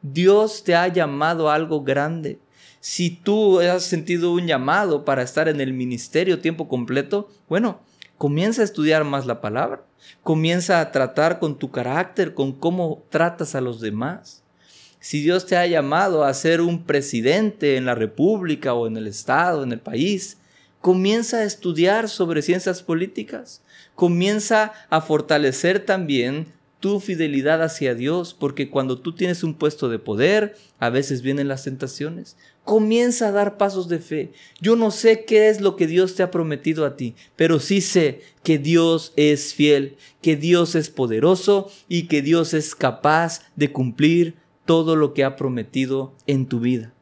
Dios 0.00 0.64
te 0.64 0.74
ha 0.74 0.88
llamado 0.88 1.50
a 1.50 1.54
algo 1.56 1.82
grande. 1.82 2.38
Si 2.80 3.10
tú 3.10 3.60
has 3.60 3.82
sentido 3.82 4.32
un 4.32 4.46
llamado 4.46 5.04
para 5.04 5.22
estar 5.22 5.48
en 5.48 5.60
el 5.60 5.74
ministerio 5.74 6.40
tiempo 6.40 6.66
completo, 6.66 7.28
bueno, 7.48 7.80
comienza 8.16 8.62
a 8.62 8.64
estudiar 8.64 9.04
más 9.04 9.26
la 9.26 9.42
palabra. 9.42 9.84
Comienza 10.22 10.80
a 10.80 10.90
tratar 10.90 11.38
con 11.38 11.58
tu 11.58 11.70
carácter, 11.70 12.32
con 12.32 12.52
cómo 12.52 13.04
tratas 13.10 13.54
a 13.54 13.60
los 13.60 13.80
demás. 13.80 14.42
Si 14.98 15.22
Dios 15.22 15.46
te 15.46 15.56
ha 15.56 15.66
llamado 15.66 16.24
a 16.24 16.32
ser 16.32 16.62
un 16.62 16.84
presidente 16.84 17.76
en 17.76 17.84
la 17.84 17.94
república 17.94 18.72
o 18.72 18.86
en 18.86 18.96
el 18.96 19.06
estado, 19.06 19.62
en 19.62 19.72
el 19.72 19.80
país, 19.80 20.38
comienza 20.80 21.38
a 21.38 21.44
estudiar 21.44 22.08
sobre 22.08 22.40
ciencias 22.40 22.82
políticas. 22.82 23.62
Comienza 23.94 24.72
a 24.88 25.02
fortalecer 25.02 25.84
también 25.84 26.46
tu 26.80 26.98
fidelidad 26.98 27.62
hacia 27.62 27.94
Dios, 27.94 28.34
porque 28.34 28.70
cuando 28.70 28.98
tú 28.98 29.14
tienes 29.14 29.44
un 29.44 29.54
puesto 29.54 29.90
de 29.90 29.98
poder, 29.98 30.56
a 30.78 30.88
veces 30.88 31.20
vienen 31.20 31.48
las 31.48 31.64
tentaciones. 31.64 32.36
Comienza 32.70 33.26
a 33.26 33.32
dar 33.32 33.56
pasos 33.56 33.88
de 33.88 33.98
fe. 33.98 34.30
Yo 34.60 34.76
no 34.76 34.92
sé 34.92 35.24
qué 35.24 35.48
es 35.48 35.60
lo 35.60 35.74
que 35.74 35.88
Dios 35.88 36.14
te 36.14 36.22
ha 36.22 36.30
prometido 36.30 36.86
a 36.86 36.96
ti, 36.96 37.16
pero 37.34 37.58
sí 37.58 37.80
sé 37.80 38.20
que 38.44 38.58
Dios 38.58 39.12
es 39.16 39.54
fiel, 39.54 39.96
que 40.22 40.36
Dios 40.36 40.76
es 40.76 40.88
poderoso 40.88 41.68
y 41.88 42.06
que 42.06 42.22
Dios 42.22 42.54
es 42.54 42.76
capaz 42.76 43.42
de 43.56 43.72
cumplir 43.72 44.36
todo 44.66 44.94
lo 44.94 45.14
que 45.14 45.24
ha 45.24 45.34
prometido 45.34 46.14
en 46.28 46.46
tu 46.46 46.60
vida. 46.60 46.94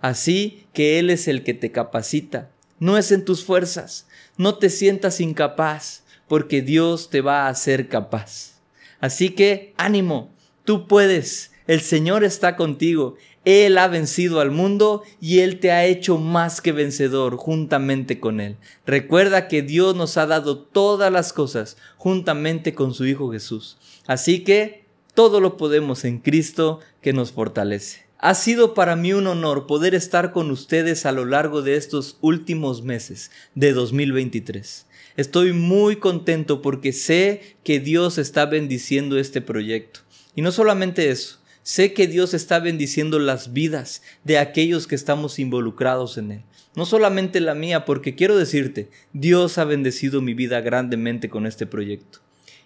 Así 0.00 0.68
que 0.72 1.00
Él 1.00 1.10
es 1.10 1.26
el 1.26 1.42
que 1.42 1.54
te 1.54 1.72
capacita. 1.72 2.52
No 2.78 2.96
es 2.96 3.10
en 3.10 3.24
tus 3.24 3.42
fuerzas. 3.42 4.06
No 4.36 4.58
te 4.58 4.70
sientas 4.70 5.20
incapaz, 5.20 6.04
porque 6.28 6.62
Dios 6.62 7.10
te 7.10 7.20
va 7.20 7.46
a 7.46 7.48
hacer 7.48 7.88
capaz. 7.88 8.60
Así 9.00 9.30
que 9.30 9.74
ánimo, 9.76 10.30
tú 10.64 10.86
puedes. 10.86 11.50
El 11.66 11.80
Señor 11.80 12.22
está 12.22 12.54
contigo. 12.54 13.16
Él 13.46 13.78
ha 13.78 13.86
vencido 13.86 14.40
al 14.40 14.50
mundo 14.50 15.04
y 15.20 15.38
Él 15.38 15.60
te 15.60 15.70
ha 15.70 15.86
hecho 15.86 16.18
más 16.18 16.60
que 16.60 16.72
vencedor 16.72 17.36
juntamente 17.36 18.18
con 18.18 18.40
Él. 18.40 18.56
Recuerda 18.84 19.46
que 19.46 19.62
Dios 19.62 19.94
nos 19.94 20.16
ha 20.16 20.26
dado 20.26 20.58
todas 20.58 21.12
las 21.12 21.32
cosas 21.32 21.76
juntamente 21.96 22.74
con 22.74 22.92
su 22.92 23.06
Hijo 23.06 23.30
Jesús. 23.30 23.78
Así 24.08 24.42
que 24.42 24.84
todo 25.14 25.40
lo 25.40 25.56
podemos 25.56 26.04
en 26.04 26.18
Cristo 26.18 26.80
que 27.00 27.12
nos 27.12 27.30
fortalece. 27.30 28.04
Ha 28.18 28.34
sido 28.34 28.74
para 28.74 28.96
mí 28.96 29.12
un 29.12 29.28
honor 29.28 29.68
poder 29.68 29.94
estar 29.94 30.32
con 30.32 30.50
ustedes 30.50 31.06
a 31.06 31.12
lo 31.12 31.24
largo 31.24 31.62
de 31.62 31.76
estos 31.76 32.18
últimos 32.22 32.82
meses 32.82 33.30
de 33.54 33.72
2023. 33.72 34.86
Estoy 35.16 35.52
muy 35.52 35.96
contento 35.96 36.62
porque 36.62 36.92
sé 36.92 37.56
que 37.62 37.78
Dios 37.78 38.18
está 38.18 38.46
bendiciendo 38.46 39.20
este 39.20 39.40
proyecto. 39.40 40.00
Y 40.34 40.42
no 40.42 40.50
solamente 40.50 41.10
eso, 41.10 41.38
sé 41.66 41.92
que 41.92 42.06
Dios 42.06 42.32
está 42.32 42.60
bendiciendo 42.60 43.18
las 43.18 43.52
vidas 43.52 44.00
de 44.22 44.38
aquellos 44.38 44.86
que 44.86 44.94
estamos 44.94 45.40
involucrados 45.40 46.16
en 46.16 46.30
Él. 46.30 46.42
No 46.76 46.86
solamente 46.86 47.40
la 47.40 47.56
mía, 47.56 47.84
porque 47.84 48.14
quiero 48.14 48.36
decirte, 48.36 48.88
Dios 49.12 49.58
ha 49.58 49.64
bendecido 49.64 50.22
mi 50.22 50.32
vida 50.32 50.60
grandemente 50.60 51.28
con 51.28 51.44
este 51.44 51.66
proyecto. 51.66 52.20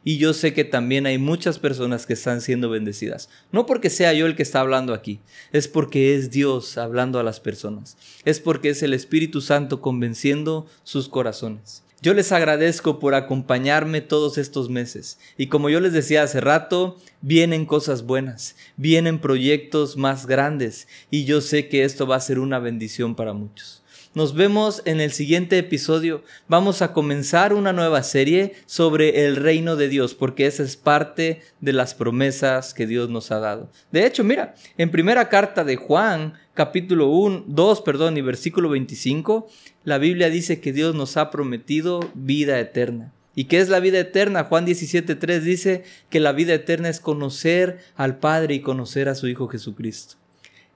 Y 0.04 0.18
yo 0.18 0.34
sé 0.34 0.52
que 0.52 0.64
también 0.64 1.06
hay 1.06 1.16
muchas 1.16 1.58
personas 1.58 2.04
que 2.04 2.12
están 2.12 2.42
siendo 2.42 2.68
bendecidas. 2.68 3.30
No 3.52 3.64
porque 3.64 3.88
sea 3.88 4.12
yo 4.12 4.26
el 4.26 4.36
que 4.36 4.42
está 4.42 4.60
hablando 4.60 4.92
aquí, 4.92 5.20
es 5.50 5.66
porque 5.66 6.14
es 6.14 6.30
Dios 6.30 6.76
hablando 6.76 7.18
a 7.18 7.22
las 7.22 7.40
personas. 7.40 7.96
Es 8.26 8.38
porque 8.38 8.68
es 8.68 8.82
el 8.82 8.92
Espíritu 8.92 9.40
Santo 9.40 9.80
convenciendo 9.80 10.66
sus 10.84 11.08
corazones. 11.08 11.84
Yo 12.02 12.14
les 12.14 12.32
agradezco 12.32 12.98
por 12.98 13.14
acompañarme 13.14 14.00
todos 14.00 14.38
estos 14.38 14.70
meses. 14.70 15.18
Y 15.36 15.48
como 15.48 15.68
yo 15.68 15.80
les 15.80 15.92
decía 15.92 16.22
hace 16.22 16.40
rato, 16.40 16.96
vienen 17.20 17.66
cosas 17.66 18.04
buenas, 18.04 18.56
vienen 18.78 19.18
proyectos 19.18 19.98
más 19.98 20.26
grandes. 20.26 20.88
Y 21.10 21.26
yo 21.26 21.42
sé 21.42 21.68
que 21.68 21.84
esto 21.84 22.06
va 22.06 22.16
a 22.16 22.20
ser 22.20 22.38
una 22.38 22.58
bendición 22.58 23.14
para 23.14 23.34
muchos. 23.34 23.80
Nos 24.12 24.34
vemos 24.34 24.82
en 24.86 25.00
el 25.00 25.12
siguiente 25.12 25.56
episodio. 25.58 26.24
Vamos 26.48 26.82
a 26.82 26.92
comenzar 26.92 27.52
una 27.52 27.72
nueva 27.72 28.02
serie 28.02 28.54
sobre 28.66 29.26
el 29.26 29.36
reino 29.36 29.76
de 29.76 29.88
Dios, 29.88 30.14
porque 30.14 30.46
esa 30.46 30.64
es 30.64 30.76
parte 30.76 31.42
de 31.60 31.72
las 31.72 31.94
promesas 31.94 32.74
que 32.74 32.88
Dios 32.88 33.08
nos 33.08 33.30
ha 33.30 33.38
dado. 33.38 33.70
De 33.92 34.04
hecho, 34.06 34.24
mira, 34.24 34.56
en 34.78 34.90
primera 34.90 35.28
carta 35.28 35.62
de 35.62 35.76
Juan, 35.76 36.32
capítulo 36.60 37.08
1, 37.08 37.44
2, 37.46 37.80
perdón, 37.80 38.18
y 38.18 38.20
versículo 38.20 38.68
25, 38.68 39.48
la 39.84 39.96
Biblia 39.96 40.28
dice 40.28 40.60
que 40.60 40.74
Dios 40.74 40.94
nos 40.94 41.16
ha 41.16 41.30
prometido 41.30 42.00
vida 42.12 42.60
eterna. 42.60 43.14
¿Y 43.34 43.44
qué 43.44 43.60
es 43.60 43.70
la 43.70 43.80
vida 43.80 43.98
eterna? 43.98 44.44
Juan 44.44 44.66
17.3 44.66 45.40
dice 45.40 45.84
que 46.10 46.20
la 46.20 46.32
vida 46.32 46.52
eterna 46.52 46.90
es 46.90 47.00
conocer 47.00 47.78
al 47.96 48.18
Padre 48.18 48.56
y 48.56 48.60
conocer 48.60 49.08
a 49.08 49.14
su 49.14 49.26
Hijo 49.26 49.48
Jesucristo. 49.48 50.16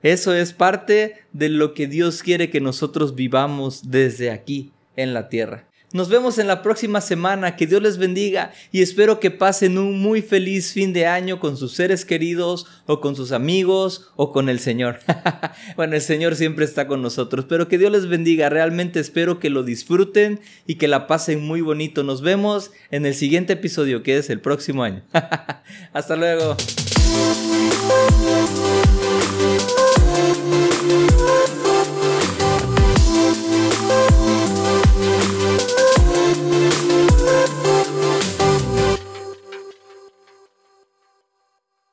Eso 0.02 0.32
es 0.32 0.54
parte 0.54 1.16
de 1.34 1.50
lo 1.50 1.74
que 1.74 1.86
Dios 1.86 2.22
quiere 2.22 2.48
que 2.48 2.62
nosotros 2.62 3.14
vivamos 3.14 3.90
desde 3.90 4.30
aquí 4.30 4.72
en 4.96 5.12
la 5.12 5.28
tierra. 5.28 5.68
Nos 5.94 6.08
vemos 6.08 6.38
en 6.38 6.48
la 6.48 6.60
próxima 6.60 7.00
semana, 7.00 7.54
que 7.54 7.68
Dios 7.68 7.80
les 7.80 7.98
bendiga 7.98 8.52
y 8.72 8.82
espero 8.82 9.20
que 9.20 9.30
pasen 9.30 9.78
un 9.78 10.02
muy 10.02 10.22
feliz 10.22 10.72
fin 10.72 10.92
de 10.92 11.06
año 11.06 11.38
con 11.38 11.56
sus 11.56 11.74
seres 11.74 12.04
queridos 12.04 12.66
o 12.86 13.00
con 13.00 13.14
sus 13.14 13.30
amigos 13.30 14.10
o 14.16 14.32
con 14.32 14.48
el 14.48 14.58
Señor. 14.58 14.98
bueno, 15.76 15.94
el 15.94 16.00
Señor 16.02 16.34
siempre 16.34 16.64
está 16.64 16.88
con 16.88 17.00
nosotros, 17.00 17.44
pero 17.48 17.68
que 17.68 17.78
Dios 17.78 17.92
les 17.92 18.08
bendiga, 18.08 18.48
realmente 18.48 18.98
espero 18.98 19.38
que 19.38 19.50
lo 19.50 19.62
disfruten 19.62 20.40
y 20.66 20.74
que 20.74 20.88
la 20.88 21.06
pasen 21.06 21.46
muy 21.46 21.60
bonito. 21.60 22.02
Nos 22.02 22.22
vemos 22.22 22.72
en 22.90 23.06
el 23.06 23.14
siguiente 23.14 23.52
episodio 23.52 24.02
que 24.02 24.18
es 24.18 24.30
el 24.30 24.40
próximo 24.40 24.82
año. 24.82 25.04
Hasta 25.92 26.16
luego. 26.16 26.56